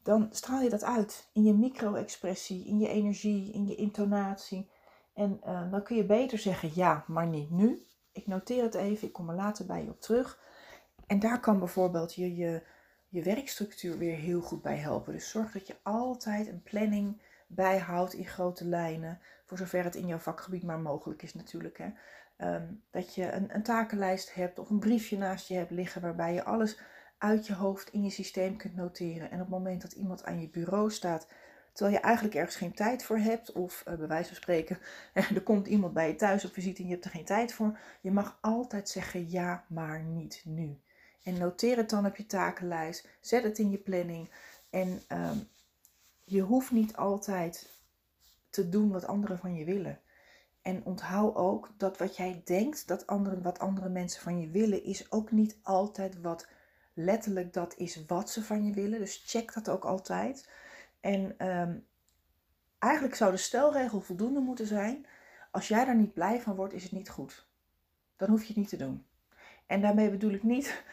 dan 0.03 0.27
straal 0.31 0.61
je 0.61 0.69
dat 0.69 0.83
uit 0.83 1.29
in 1.33 1.43
je 1.43 1.53
micro-expressie, 1.53 2.65
in 2.65 2.79
je 2.79 2.87
energie, 2.87 3.53
in 3.53 3.67
je 3.67 3.75
intonatie. 3.75 4.69
En 5.13 5.41
uh, 5.45 5.71
dan 5.71 5.83
kun 5.83 5.95
je 5.95 6.05
beter 6.05 6.37
zeggen 6.37 6.71
ja, 6.73 7.03
maar 7.07 7.27
niet 7.27 7.51
nu. 7.51 7.85
Ik 8.11 8.27
noteer 8.27 8.63
het 8.63 8.75
even, 8.75 9.07
ik 9.07 9.13
kom 9.13 9.29
er 9.29 9.35
later 9.35 9.65
bij 9.65 9.83
je 9.83 9.89
op 9.89 10.01
terug. 10.01 10.39
En 11.07 11.19
daar 11.19 11.39
kan 11.39 11.59
bijvoorbeeld 11.59 12.15
je, 12.15 12.35
je, 12.35 12.63
je 13.07 13.23
werkstructuur 13.23 13.97
weer 13.97 14.15
heel 14.15 14.41
goed 14.41 14.61
bij 14.61 14.77
helpen. 14.77 15.13
Dus 15.13 15.29
zorg 15.29 15.51
dat 15.51 15.67
je 15.67 15.75
altijd 15.83 16.47
een 16.47 16.63
planning 16.63 17.21
bijhoudt 17.47 18.13
in 18.13 18.27
grote 18.27 18.65
lijnen. 18.65 19.19
Voor 19.45 19.57
zover 19.57 19.83
het 19.83 19.95
in 19.95 20.07
jouw 20.07 20.17
vakgebied 20.17 20.63
maar 20.63 20.79
mogelijk 20.79 21.21
is 21.21 21.33
natuurlijk. 21.33 21.77
Hè. 21.77 21.91
Um, 22.43 22.83
dat 22.91 23.15
je 23.15 23.31
een, 23.31 23.55
een 23.55 23.63
takenlijst 23.63 24.33
hebt 24.33 24.59
of 24.59 24.69
een 24.69 24.79
briefje 24.79 25.17
naast 25.17 25.47
je 25.47 25.55
hebt 25.55 25.71
liggen 25.71 26.01
waarbij 26.01 26.33
je 26.33 26.43
alles 26.43 26.77
uit 27.17 27.47
je 27.47 27.53
hoofd 27.53 27.89
in 27.89 28.03
je 28.03 28.09
systeem 28.09 28.57
kunt 28.57 28.75
noteren. 28.75 29.31
En 29.31 29.33
op 29.33 29.39
het 29.39 29.49
moment 29.49 29.81
dat 29.81 29.91
iemand 29.91 30.23
aan 30.23 30.41
je 30.41 30.49
bureau 30.49 30.91
staat, 30.91 31.27
terwijl 31.73 31.95
je 31.95 32.01
eigenlijk 32.01 32.35
ergens 32.35 32.55
geen 32.55 32.73
tijd 32.73 33.03
voor 33.03 33.17
hebt, 33.17 33.51
of 33.51 33.83
uh, 33.87 33.93
bij 33.95 34.07
wijze 34.07 34.27
van 34.27 34.35
spreken, 34.35 34.79
er 35.13 35.41
komt 35.43 35.67
iemand 35.67 35.93
bij 35.93 36.07
je 36.07 36.15
thuis 36.15 36.45
op 36.45 36.53
visite 36.53 36.81
en 36.81 36.87
je 36.87 36.93
hebt 36.93 37.05
er 37.05 37.11
geen 37.11 37.25
tijd 37.25 37.53
voor, 37.53 37.79
je 38.01 38.11
mag 38.11 38.37
altijd 38.41 38.89
zeggen 38.89 39.29
ja, 39.29 39.65
maar 39.67 40.03
niet 40.03 40.41
nu. 40.45 40.79
En 41.23 41.37
noteer 41.37 41.77
het 41.77 41.89
dan 41.89 42.05
op 42.05 42.15
je 42.15 42.25
takenlijst, 42.25 43.07
zet 43.19 43.43
het 43.43 43.59
in 43.59 43.71
je 43.71 43.77
planning. 43.77 44.29
En 44.69 45.01
um, 45.07 45.47
je 46.23 46.41
hoeft 46.41 46.71
niet 46.71 46.95
altijd 46.95 47.69
te 48.49 48.69
doen 48.69 48.91
wat 48.91 49.07
anderen 49.07 49.39
van 49.39 49.55
je 49.55 49.65
willen. 49.65 49.99
En 50.63 50.85
onthoud 50.85 51.35
ook 51.35 51.69
dat 51.77 51.97
wat 51.97 52.17
jij 52.17 52.41
denkt 52.45 52.87
dat 52.87 53.07
anderen, 53.07 53.41
wat 53.41 53.59
andere 53.59 53.89
mensen 53.89 54.21
van 54.21 54.39
je 54.39 54.49
willen, 54.49 54.83
is 54.83 55.11
ook 55.11 55.31
niet 55.31 55.57
altijd 55.61 56.21
wat 56.21 56.47
letterlijk 56.93 57.53
dat 57.53 57.77
is 57.77 58.05
wat 58.05 58.29
ze 58.29 58.43
van 58.43 58.65
je 58.65 58.73
willen. 58.73 58.99
Dus 58.99 59.23
check 59.25 59.53
dat 59.53 59.69
ook 59.69 59.83
altijd. 59.83 60.49
En 60.99 61.47
um, 61.47 61.85
eigenlijk 62.79 63.15
zou 63.15 63.31
de 63.31 63.37
stelregel 63.37 64.01
voldoende 64.01 64.39
moeten 64.39 64.67
zijn. 64.67 65.05
Als 65.51 65.67
jij 65.67 65.85
daar 65.85 65.95
niet 65.95 66.13
blij 66.13 66.41
van 66.41 66.55
wordt, 66.55 66.73
is 66.73 66.83
het 66.83 66.91
niet 66.91 67.09
goed. 67.09 67.47
Dan 68.17 68.29
hoef 68.29 68.41
je 68.41 68.47
het 68.47 68.57
niet 68.57 68.69
te 68.69 68.77
doen. 68.77 69.05
En 69.65 69.81
daarmee 69.81 70.09
bedoel 70.09 70.31
ik 70.31 70.43
niet. 70.43 70.83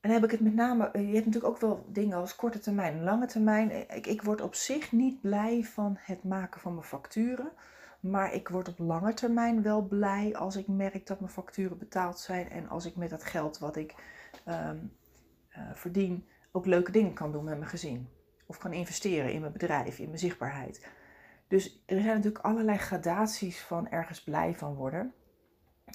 En 0.00 0.10
heb 0.10 0.24
ik 0.24 0.30
het 0.30 0.40
met 0.40 0.54
name. 0.54 0.90
Je 0.92 0.98
hebt 0.98 1.26
natuurlijk 1.26 1.54
ook 1.54 1.60
wel 1.60 1.86
dingen 1.88 2.16
als 2.16 2.36
korte 2.36 2.58
termijn 2.58 3.02
lange 3.02 3.26
termijn. 3.26 3.90
Ik, 3.96 4.06
ik 4.06 4.22
word 4.22 4.40
op 4.40 4.54
zich 4.54 4.92
niet 4.92 5.20
blij 5.20 5.64
van 5.64 5.96
het 5.98 6.24
maken 6.24 6.60
van 6.60 6.74
mijn 6.74 6.86
facturen. 6.86 7.52
Maar 8.00 8.34
ik 8.34 8.48
word 8.48 8.68
op 8.68 8.78
lange 8.78 9.14
termijn 9.14 9.62
wel 9.62 9.82
blij 9.82 10.36
als 10.36 10.56
ik 10.56 10.66
merk 10.66 11.06
dat 11.06 11.20
mijn 11.20 11.32
facturen 11.32 11.78
betaald 11.78 12.18
zijn. 12.18 12.50
En 12.50 12.68
als 12.68 12.86
ik 12.86 12.96
met 12.96 13.10
dat 13.10 13.24
geld 13.24 13.58
wat 13.58 13.76
ik 13.76 13.94
um, 14.48 14.92
uh, 15.56 15.70
verdien 15.74 16.28
ook 16.52 16.66
leuke 16.66 16.92
dingen 16.92 17.14
kan 17.14 17.32
doen 17.32 17.44
met 17.44 17.58
mijn 17.58 17.70
gezin. 17.70 18.08
Of 18.46 18.58
kan 18.58 18.72
investeren 18.72 19.32
in 19.32 19.40
mijn 19.40 19.52
bedrijf, 19.52 19.98
in 19.98 20.06
mijn 20.06 20.18
zichtbaarheid. 20.18 20.88
Dus 21.48 21.82
er 21.86 22.00
zijn 22.00 22.14
natuurlijk 22.14 22.44
allerlei 22.44 22.78
gradaties 22.78 23.60
van 23.60 23.88
ergens 23.88 24.22
blij 24.22 24.54
van 24.54 24.74
worden. 24.74 25.14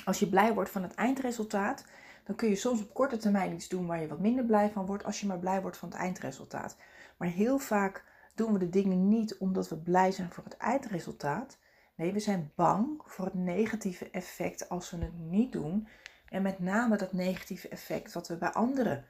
Als 0.05 0.19
je 0.19 0.29
blij 0.29 0.53
wordt 0.53 0.69
van 0.69 0.83
het 0.83 0.93
eindresultaat, 0.93 1.85
dan 2.23 2.35
kun 2.35 2.49
je 2.49 2.55
soms 2.55 2.81
op 2.81 2.93
korte 2.93 3.17
termijn 3.17 3.53
iets 3.53 3.67
doen 3.67 3.85
waar 3.85 4.01
je 4.01 4.07
wat 4.07 4.19
minder 4.19 4.45
blij 4.45 4.69
van 4.69 4.85
wordt, 4.85 5.03
als 5.03 5.19
je 5.19 5.27
maar 5.27 5.39
blij 5.39 5.61
wordt 5.61 5.77
van 5.77 5.89
het 5.89 5.97
eindresultaat. 5.97 6.77
Maar 7.17 7.27
heel 7.27 7.57
vaak 7.57 8.03
doen 8.35 8.53
we 8.53 8.59
de 8.59 8.69
dingen 8.69 9.07
niet 9.07 9.37
omdat 9.37 9.69
we 9.69 9.77
blij 9.77 10.11
zijn 10.11 10.31
voor 10.31 10.43
het 10.43 10.57
eindresultaat. 10.57 11.57
Nee, 11.95 12.13
we 12.13 12.19
zijn 12.19 12.51
bang 12.55 13.01
voor 13.05 13.25
het 13.25 13.34
negatieve 13.34 14.10
effect 14.10 14.69
als 14.69 14.91
we 14.91 14.97
het 14.97 15.19
niet 15.19 15.51
doen. 15.51 15.88
En 16.29 16.41
met 16.41 16.60
name 16.60 16.97
dat 16.97 17.13
negatieve 17.13 17.67
effect 17.67 18.13
wat 18.13 18.27
we 18.27 18.38
bij 18.38 18.49
anderen 18.49 19.05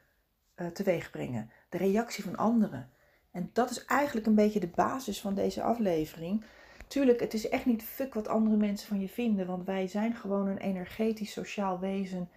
uh, 0.56 0.68
teweeg 0.68 1.12
brengen. 1.12 1.52
De 1.70 1.78
reactie 1.78 2.24
van 2.24 2.36
anderen. 2.36 2.90
En 3.32 3.50
dat 3.54 3.70
is 3.70 3.86
eigenlijk 3.86 4.28
een 4.28 4.36
beetje 4.36 4.60
de 4.60 4.68
basis 4.68 5.22
van 5.22 5.36
deze 5.36 5.64
aflevering. 5.64 6.44
Tuurlijk, 6.88 7.20
het 7.20 7.34
is 7.34 7.50
echt 7.50 7.66
niet 7.66 7.84
fuck 7.84 8.14
wat 8.14 8.28
andere 8.28 8.56
mensen 8.56 8.88
van 8.88 9.00
je 9.00 9.10
vinden. 9.10 9.48
Want 9.48 9.66
wij 9.66 9.88
zijn 9.88 10.16
gewoon 10.16 10.48
een 10.48 10.58
energetisch 10.58 11.32
sociaal 11.32 11.80
wezen. 11.80 12.30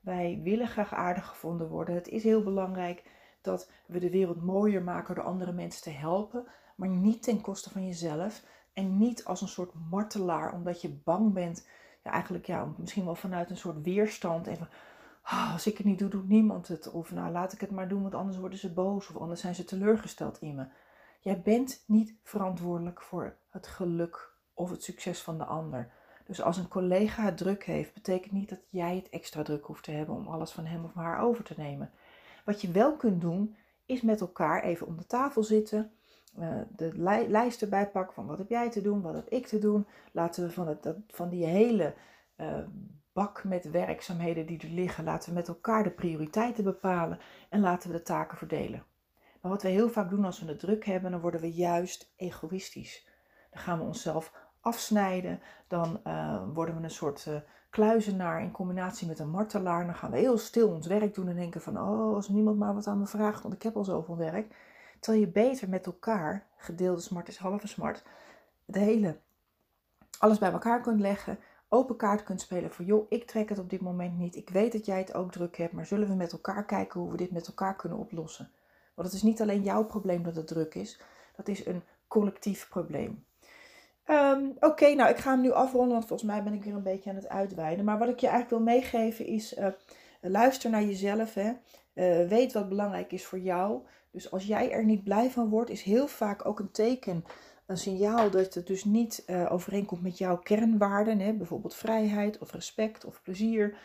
Wij 0.00 0.40
willen 0.42 0.68
graag 0.68 0.94
aardig 0.94 1.26
gevonden 1.26 1.68
worden. 1.68 1.94
Het 1.94 2.08
is 2.08 2.22
heel 2.22 2.42
belangrijk 2.42 3.02
dat 3.40 3.70
we 3.86 3.98
de 3.98 4.10
wereld 4.10 4.42
mooier 4.42 4.82
maken 4.82 5.14
door 5.14 5.24
andere 5.24 5.52
mensen 5.52 5.82
te 5.82 5.90
helpen. 5.90 6.46
Maar 6.76 6.88
niet 6.88 7.22
ten 7.22 7.40
koste 7.40 7.70
van 7.70 7.86
jezelf. 7.86 8.42
En 8.76 8.98
niet 8.98 9.24
als 9.24 9.40
een 9.40 9.48
soort 9.48 9.72
martelaar, 9.90 10.52
omdat 10.52 10.80
je 10.80 10.88
bang 10.88 11.32
bent 11.32 11.66
ja, 12.04 12.10
eigenlijk 12.10 12.46
ja, 12.46 12.72
misschien 12.76 13.04
wel 13.04 13.14
vanuit 13.14 13.50
een 13.50 13.56
soort 13.56 13.82
weerstand. 13.82 14.46
Even, 14.46 14.68
oh, 15.24 15.52
als 15.52 15.66
ik 15.66 15.76
het 15.76 15.86
niet 15.86 15.98
doe, 15.98 16.08
doet 16.08 16.28
niemand 16.28 16.68
het. 16.68 16.90
Of 16.90 17.12
nou, 17.12 17.32
laat 17.32 17.52
ik 17.52 17.60
het 17.60 17.70
maar 17.70 17.88
doen, 17.88 18.02
want 18.02 18.14
anders 18.14 18.38
worden 18.38 18.58
ze 18.58 18.72
boos. 18.72 19.08
Of 19.08 19.16
anders 19.16 19.40
zijn 19.40 19.54
ze 19.54 19.64
teleurgesteld 19.64 20.40
in 20.40 20.54
me. 20.54 20.66
Jij 21.20 21.42
bent 21.42 21.84
niet 21.86 22.14
verantwoordelijk 22.22 23.02
voor 23.02 23.36
het 23.50 23.66
geluk 23.66 24.32
of 24.54 24.70
het 24.70 24.82
succes 24.82 25.22
van 25.22 25.38
de 25.38 25.44
ander. 25.44 25.92
Dus 26.26 26.42
als 26.42 26.56
een 26.56 26.68
collega 26.68 27.22
het 27.22 27.36
druk 27.36 27.64
heeft, 27.64 27.94
betekent 27.94 28.32
niet 28.32 28.48
dat 28.48 28.60
jij 28.68 28.96
het 28.96 29.08
extra 29.08 29.42
druk 29.42 29.64
hoeft 29.64 29.84
te 29.84 29.90
hebben 29.90 30.14
om 30.14 30.26
alles 30.26 30.50
van 30.50 30.66
hem 30.66 30.84
of 30.84 30.94
haar 30.94 31.20
over 31.20 31.44
te 31.44 31.54
nemen. 31.56 31.90
Wat 32.44 32.60
je 32.60 32.70
wel 32.70 32.96
kunt 32.96 33.20
doen, 33.20 33.56
is 33.86 34.02
met 34.02 34.20
elkaar 34.20 34.62
even 34.62 34.86
om 34.86 34.96
de 34.96 35.06
tafel 35.06 35.42
zitten 35.42 35.92
de 36.76 36.90
li 36.94 37.28
lijst 37.28 37.62
erbij 37.62 37.90
pakken 37.90 38.14
van 38.14 38.26
wat 38.26 38.38
heb 38.38 38.48
jij 38.48 38.70
te 38.70 38.80
doen, 38.80 39.02
wat 39.02 39.14
heb 39.14 39.28
ik 39.28 39.46
te 39.46 39.58
doen. 39.58 39.86
Laten 40.12 40.44
we 40.44 40.50
van, 40.50 40.68
het, 40.68 40.94
van 41.08 41.28
die 41.28 41.44
hele 41.44 41.94
uh, 42.36 42.58
bak 43.12 43.44
met 43.44 43.70
werkzaamheden 43.70 44.46
die 44.46 44.60
er 44.60 44.68
liggen. 44.68 45.04
Laten 45.04 45.28
we 45.28 45.34
met 45.34 45.48
elkaar 45.48 45.82
de 45.82 45.90
prioriteiten 45.90 46.64
bepalen 46.64 47.18
en 47.48 47.60
laten 47.60 47.90
we 47.90 47.96
de 47.96 48.02
taken 48.02 48.38
verdelen. 48.38 48.84
Maar 49.40 49.50
wat 49.50 49.62
we 49.62 49.68
heel 49.68 49.88
vaak 49.88 50.10
doen 50.10 50.24
als 50.24 50.40
we 50.40 50.46
het 50.46 50.58
druk 50.58 50.84
hebben, 50.84 51.10
dan 51.10 51.20
worden 51.20 51.40
we 51.40 51.52
juist 51.52 52.12
egoïstisch. 52.16 53.08
Dan 53.50 53.60
gaan 53.60 53.78
we 53.78 53.84
onszelf 53.84 54.32
afsnijden, 54.60 55.40
dan 55.66 56.00
uh, 56.06 56.42
worden 56.54 56.76
we 56.76 56.82
een 56.82 56.90
soort 56.90 57.26
uh, 57.28 57.36
kluizenaar 57.70 58.42
in 58.42 58.50
combinatie 58.50 59.06
met 59.06 59.18
een 59.18 59.30
martelaar. 59.30 59.84
Dan 59.84 59.94
gaan 59.94 60.10
we 60.10 60.18
heel 60.18 60.38
stil 60.38 60.68
ons 60.68 60.86
werk 60.86 61.14
doen 61.14 61.28
en 61.28 61.36
denken 61.36 61.60
van, 61.60 61.78
oh, 61.78 62.14
als 62.14 62.28
niemand 62.28 62.58
maar 62.58 62.74
wat 62.74 62.86
aan 62.86 62.98
me 62.98 63.06
vraagt, 63.06 63.42
want 63.42 63.54
ik 63.54 63.62
heb 63.62 63.76
al 63.76 63.84
zoveel 63.84 64.16
werk. 64.16 64.54
Terwijl 65.00 65.24
je 65.24 65.30
beter 65.32 65.68
met 65.68 65.86
elkaar, 65.86 66.46
gedeelde 66.56 67.00
smart 67.00 67.28
is 67.28 67.36
halve 67.36 67.66
smart, 67.66 68.02
de 68.64 68.78
hele, 68.78 69.16
alles 70.18 70.38
bij 70.38 70.52
elkaar 70.52 70.80
kunt 70.80 71.00
leggen, 71.00 71.38
open 71.68 71.96
kaart 71.96 72.22
kunt 72.22 72.40
spelen 72.40 72.70
voor, 72.70 72.84
joh, 72.84 73.06
ik 73.08 73.26
trek 73.26 73.48
het 73.48 73.58
op 73.58 73.70
dit 73.70 73.80
moment 73.80 74.18
niet. 74.18 74.36
Ik 74.36 74.50
weet 74.50 74.72
dat 74.72 74.86
jij 74.86 74.98
het 74.98 75.14
ook 75.14 75.32
druk 75.32 75.56
hebt, 75.56 75.72
maar 75.72 75.86
zullen 75.86 76.08
we 76.08 76.14
met 76.14 76.32
elkaar 76.32 76.64
kijken 76.64 77.00
hoe 77.00 77.10
we 77.10 77.16
dit 77.16 77.30
met 77.30 77.46
elkaar 77.46 77.76
kunnen 77.76 77.98
oplossen? 77.98 78.50
Want 78.94 79.08
het 79.08 79.16
is 79.16 79.22
niet 79.22 79.40
alleen 79.40 79.62
jouw 79.62 79.84
probleem 79.84 80.22
dat 80.22 80.36
het 80.36 80.46
druk 80.46 80.74
is, 80.74 81.00
dat 81.36 81.48
is 81.48 81.66
een 81.66 81.82
collectief 82.08 82.68
probleem. 82.68 83.24
Um, 84.10 84.56
Oké, 84.60 84.94
nou 84.94 85.10
ik 85.10 85.16
ga 85.16 85.30
hem 85.30 85.40
nu 85.40 85.52
afronden, 85.52 85.92
want 85.92 86.06
volgens 86.06 86.28
mij 86.28 86.42
ben 86.42 86.52
ik 86.52 86.64
weer 86.64 86.74
een 86.74 86.82
beetje 86.82 87.10
aan 87.10 87.16
het 87.16 87.28
uitweiden. 87.28 87.84
Maar 87.84 87.98
wat 87.98 88.08
ik 88.08 88.18
je 88.18 88.26
eigenlijk 88.28 88.64
wil 88.64 88.74
meegeven 88.74 89.26
is, 89.26 89.58
uh, 89.58 89.66
luister 90.20 90.70
naar 90.70 90.82
jezelf. 90.82 91.34
Hè. 91.34 91.52
Uh, 91.96 92.28
weet 92.28 92.52
wat 92.52 92.68
belangrijk 92.68 93.12
is 93.12 93.24
voor 93.24 93.38
jou. 93.38 93.80
Dus 94.10 94.30
als 94.30 94.46
jij 94.46 94.70
er 94.70 94.84
niet 94.84 95.04
blij 95.04 95.30
van 95.30 95.48
wordt, 95.48 95.70
is 95.70 95.82
heel 95.82 96.06
vaak 96.06 96.46
ook 96.46 96.58
een 96.58 96.70
teken, 96.70 97.24
een 97.66 97.76
signaal 97.76 98.30
dat 98.30 98.54
het 98.54 98.66
dus 98.66 98.84
niet 98.84 99.22
uh, 99.26 99.52
overeenkomt 99.52 100.02
met 100.02 100.18
jouw 100.18 100.38
kernwaarden. 100.38 101.18
Hè. 101.18 101.32
Bijvoorbeeld 101.32 101.74
vrijheid 101.74 102.38
of 102.38 102.52
respect 102.52 103.04
of 103.04 103.22
plezier 103.22 103.76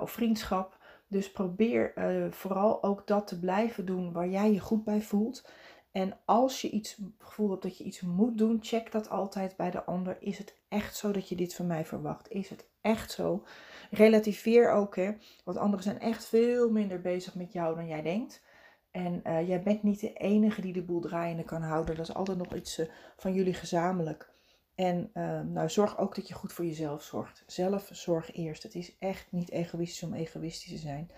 of 0.00 0.10
vriendschap. 0.10 0.78
Dus 1.06 1.30
probeer 1.30 1.92
vooral 2.30 2.82
ook 2.82 3.06
dat 3.06 3.26
te 3.26 3.38
blijven 3.38 3.86
doen 3.86 4.12
waar 4.12 4.28
jij 4.28 4.52
je 4.52 4.60
goed 4.60 4.84
bij 4.84 5.00
voelt. 5.00 5.48
En 5.92 6.16
als 6.24 6.60
je 6.60 6.70
iets 6.70 6.98
gevoel 7.18 7.50
hebt 7.50 7.62
dat 7.62 7.78
je 7.78 7.84
iets 7.84 8.00
moet 8.00 8.38
doen, 8.38 8.58
check 8.60 8.92
dat 8.92 9.10
altijd 9.10 9.56
bij 9.56 9.70
de 9.70 9.84
ander. 9.84 10.16
Is 10.20 10.38
het 10.38 10.54
echt 10.68 10.96
zo 10.96 11.12
dat 11.12 11.28
je 11.28 11.34
dit 11.34 11.54
van 11.54 11.66
mij 11.66 11.84
verwacht? 11.84 12.30
Is 12.30 12.48
het 12.48 12.66
echt 12.80 13.10
zo? 13.10 13.44
Relativeer 13.90 14.70
ook, 14.70 14.96
hè? 14.96 15.12
Want 15.44 15.58
anderen 15.58 15.84
zijn 15.84 16.00
echt 16.00 16.24
veel 16.24 16.70
minder 16.70 17.00
bezig 17.00 17.34
met 17.34 17.52
jou 17.52 17.74
dan 17.74 17.86
jij 17.86 18.02
denkt. 18.02 18.42
En 18.90 19.20
uh, 19.26 19.48
jij 19.48 19.62
bent 19.62 19.82
niet 19.82 20.00
de 20.00 20.12
enige 20.12 20.60
die 20.60 20.72
de 20.72 20.82
boel 20.82 21.00
draaiende 21.00 21.44
kan 21.44 21.62
houden. 21.62 21.96
Dat 21.96 22.08
is 22.08 22.14
altijd 22.14 22.38
nog 22.38 22.54
iets 22.54 22.78
uh, 22.78 22.86
van 23.16 23.34
jullie 23.34 23.54
gezamenlijk. 23.54 24.30
En 24.74 25.10
uh, 25.14 25.40
nou, 25.40 25.68
zorg 25.68 25.98
ook 25.98 26.14
dat 26.14 26.28
je 26.28 26.34
goed 26.34 26.52
voor 26.52 26.64
jezelf 26.64 27.02
zorgt. 27.02 27.44
Zelf 27.46 27.88
zorg 27.92 28.34
eerst. 28.34 28.62
Het 28.62 28.74
is 28.74 28.96
echt 28.98 29.26
niet 29.30 29.50
egoïstisch 29.50 30.02
om 30.02 30.14
egoïstisch 30.14 30.70
te 30.70 30.78
zijn. 30.78 31.10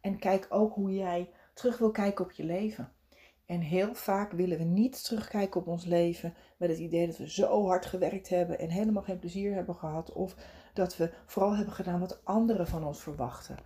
En 0.00 0.18
kijk 0.18 0.46
ook 0.48 0.74
hoe 0.74 0.94
jij 0.94 1.30
terug 1.54 1.78
wil 1.78 1.90
kijken 1.90 2.24
op 2.24 2.32
je 2.32 2.44
leven. 2.44 2.92
En 3.46 3.60
heel 3.60 3.94
vaak 3.94 4.32
willen 4.32 4.58
we 4.58 4.64
niet 4.64 5.04
terugkijken 5.04 5.60
op 5.60 5.66
ons 5.66 5.84
leven 5.84 6.34
met 6.56 6.68
het 6.68 6.78
idee 6.78 7.06
dat 7.06 7.16
we 7.16 7.30
zo 7.30 7.66
hard 7.66 7.86
gewerkt 7.86 8.28
hebben 8.28 8.58
en 8.58 8.68
helemaal 8.68 9.02
geen 9.02 9.18
plezier 9.18 9.54
hebben 9.54 9.74
gehad. 9.74 10.12
Of 10.12 10.36
dat 10.74 10.96
we 10.96 11.12
vooral 11.26 11.56
hebben 11.56 11.74
gedaan 11.74 12.00
wat 12.00 12.24
anderen 12.24 12.66
van 12.66 12.84
ons 12.84 13.02
verwachten. 13.02 13.56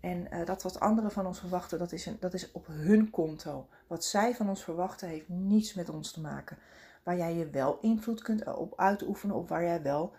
En 0.00 0.26
uh, 0.32 0.46
dat 0.46 0.62
wat 0.62 0.80
anderen 0.80 1.10
van 1.10 1.26
ons 1.26 1.38
verwachten, 1.38 1.78
dat 1.78 1.92
is, 1.92 2.06
een, 2.06 2.16
dat 2.20 2.34
is 2.34 2.52
op 2.52 2.66
hun 2.66 3.10
konto. 3.10 3.68
Wat 3.86 4.04
zij 4.04 4.34
van 4.34 4.48
ons 4.48 4.64
verwachten 4.64 5.08
heeft 5.08 5.28
niets 5.28 5.74
met 5.74 5.88
ons 5.88 6.12
te 6.12 6.20
maken. 6.20 6.58
Waar 7.02 7.16
jij 7.16 7.34
je 7.34 7.50
wel 7.50 7.78
invloed 7.80 8.22
kunt 8.22 8.42
eh, 8.42 8.58
op 8.58 8.78
uitoefenen, 8.78 9.36
of 9.36 9.48
waar 9.48 9.62
jij 9.62 9.82
wel 9.82 10.14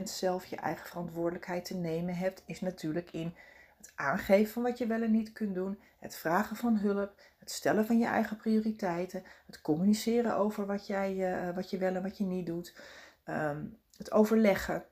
100% 0.00 0.02
zelf 0.02 0.44
je 0.44 0.56
eigen 0.56 0.86
verantwoordelijkheid 0.86 1.64
te 1.64 1.74
nemen 1.74 2.14
hebt, 2.14 2.42
is 2.46 2.60
natuurlijk 2.60 3.10
in 3.10 3.34
het 3.76 3.92
aangeven 3.94 4.52
van 4.52 4.62
wat 4.62 4.78
je 4.78 4.86
wel 4.86 5.02
en 5.02 5.10
niet 5.10 5.32
kunt 5.32 5.54
doen, 5.54 5.78
het 5.98 6.14
vragen 6.14 6.56
van 6.56 6.76
hulp, 6.76 7.20
het 7.38 7.50
stellen 7.50 7.86
van 7.86 7.98
je 7.98 8.06
eigen 8.06 8.36
prioriteiten, 8.36 9.22
het 9.46 9.60
communiceren 9.60 10.36
over 10.36 10.66
wat, 10.66 10.86
jij, 10.86 11.14
uh, 11.48 11.54
wat 11.54 11.70
je 11.70 11.78
wel 11.78 11.94
en 11.94 12.02
wat 12.02 12.18
je 12.18 12.24
niet 12.24 12.46
doet, 12.46 12.76
um, 13.26 13.78
het 13.96 14.12
overleggen, 14.12 14.84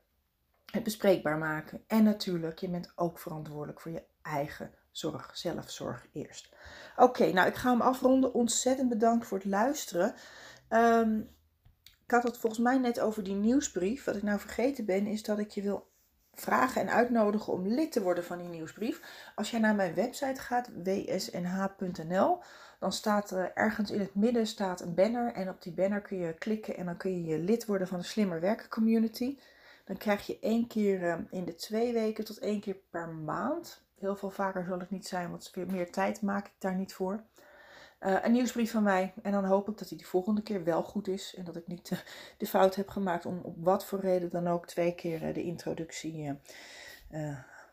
het 0.70 0.83
bespreekbaar 0.83 1.38
maken. 1.38 1.83
En 1.87 2.02
natuurlijk, 2.02 2.59
je 2.59 2.68
bent 2.68 2.92
ook 2.94 3.18
verantwoordelijk 3.18 3.80
voor 3.80 3.92
je 3.92 4.02
eigen 4.22 4.74
zorg, 4.90 5.30
zelfzorg 5.37 6.06
eerst. 6.12 6.48
Oké, 6.96 7.33
nou 7.33 7.48
ik 7.48 7.54
ga 7.54 7.70
hem 7.70 7.80
afronden. 7.80 8.35
Ontzettend 8.35 8.88
bedankt 8.88 9.26
voor 9.26 9.38
het 9.38 9.46
luisteren. 9.46 10.14
Um, 10.68 11.28
ik 12.04 12.16
had 12.16 12.22
het 12.22 12.38
volgens 12.38 12.62
mij 12.62 12.78
net 12.78 13.00
over 13.00 13.22
die 13.22 13.35
nieuwsbrief. 13.35 14.04
Wat 14.04 14.16
ik 14.16 14.22
nou 14.22 14.40
vergeten 14.40 14.85
ben, 14.85 15.06
is 15.06 15.22
dat 15.22 15.38
ik 15.38 15.50
je 15.50 15.62
wil 15.62 15.88
vragen 16.35 16.80
en 16.80 16.90
uitnodigen 16.90 17.52
om 17.52 17.66
lid 17.66 17.92
te 17.92 18.02
worden 18.02 18.24
van 18.24 18.38
die 18.38 18.48
nieuwsbrief. 18.48 19.00
Als 19.35 19.50
jij 19.50 19.61
naar 19.61 19.74
mijn 19.74 19.94
website 19.94 20.40
gaat, 20.40 20.68
wsnh.nl, 20.83 22.38
dan 22.78 22.92
staat 22.92 23.30
er 23.30 23.52
ergens 23.54 23.90
in 23.90 24.00
het 24.00 24.14
midden 24.14 24.46
staat 24.46 24.80
een 24.80 24.94
banner. 24.94 25.33
En 25.33 25.48
op 25.48 25.62
die 25.62 25.72
banner 25.72 26.00
kun 26.00 26.18
je 26.18 26.35
klikken 26.35 26.76
en 26.76 26.85
dan 26.85 26.96
kun 26.96 27.11
je, 27.11 27.24
je 27.24 27.38
lid 27.38 27.66
worden 27.66 27.88
van 27.88 27.98
de 27.98 28.04
Slimmer 28.04 28.40
Werken 28.40 28.68
Community. 28.68 29.38
Dan 29.84 29.96
krijg 29.96 30.26
je 30.26 30.38
één 30.40 30.66
keer 30.66 31.08
eh, 31.08 31.18
in 31.30 31.44
de 31.44 31.54
twee 31.54 31.92
weken 31.92 32.24
tot 32.24 32.38
één 32.38 32.60
keer 32.60 32.76
per 32.90 33.08
maand. 33.08 33.82
Heel 33.98 34.16
veel 34.16 34.30
vaker 34.30 34.64
zal 34.64 34.78
het 34.78 34.90
niet 34.90 35.06
zijn, 35.06 35.30
want 35.30 35.56
meer 35.56 35.92
tijd 35.92 36.22
maak 36.22 36.46
ik 36.46 36.54
daar 36.58 36.74
niet 36.74 36.94
voor. 36.94 37.22
Uh, 38.00 38.24
een 38.24 38.32
nieuwsbrief 38.32 38.70
van 38.70 38.82
mij. 38.82 39.12
En 39.22 39.32
dan 39.32 39.44
hoop 39.44 39.68
ik 39.68 39.78
dat 39.78 39.88
hij 39.88 39.98
de 39.98 40.04
volgende 40.04 40.42
keer 40.42 40.64
wel 40.64 40.82
goed 40.82 41.08
is. 41.08 41.34
En 41.36 41.44
dat 41.44 41.56
ik 41.56 41.66
niet 41.66 41.90
uh, 41.90 41.98
de 42.38 42.46
fout 42.46 42.74
heb 42.74 42.88
gemaakt 42.88 43.26
om 43.26 43.40
op 43.42 43.56
wat 43.58 43.84
voor 43.84 44.00
reden 44.00 44.30
dan 44.30 44.48
ook 44.48 44.66
twee 44.66 44.94
keer 44.94 45.28
uh, 45.28 45.34
de 45.34 45.42
introductie 45.42 46.38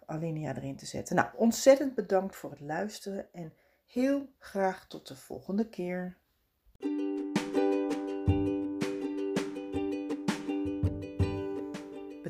alinea 0.06 0.56
erin 0.56 0.76
te 0.76 0.86
zetten. 0.86 1.16
Nou, 1.16 1.28
ontzettend 1.36 1.96
bedankt 1.96 2.36
voor 2.36 2.50
het 2.50 2.60
luisteren. 2.60 3.34
En 3.34 3.54
heel 3.86 4.30
graag 4.40 4.88
tot 4.88 5.08
de 5.08 5.16
volgende 5.16 5.70
keer. 5.70 6.18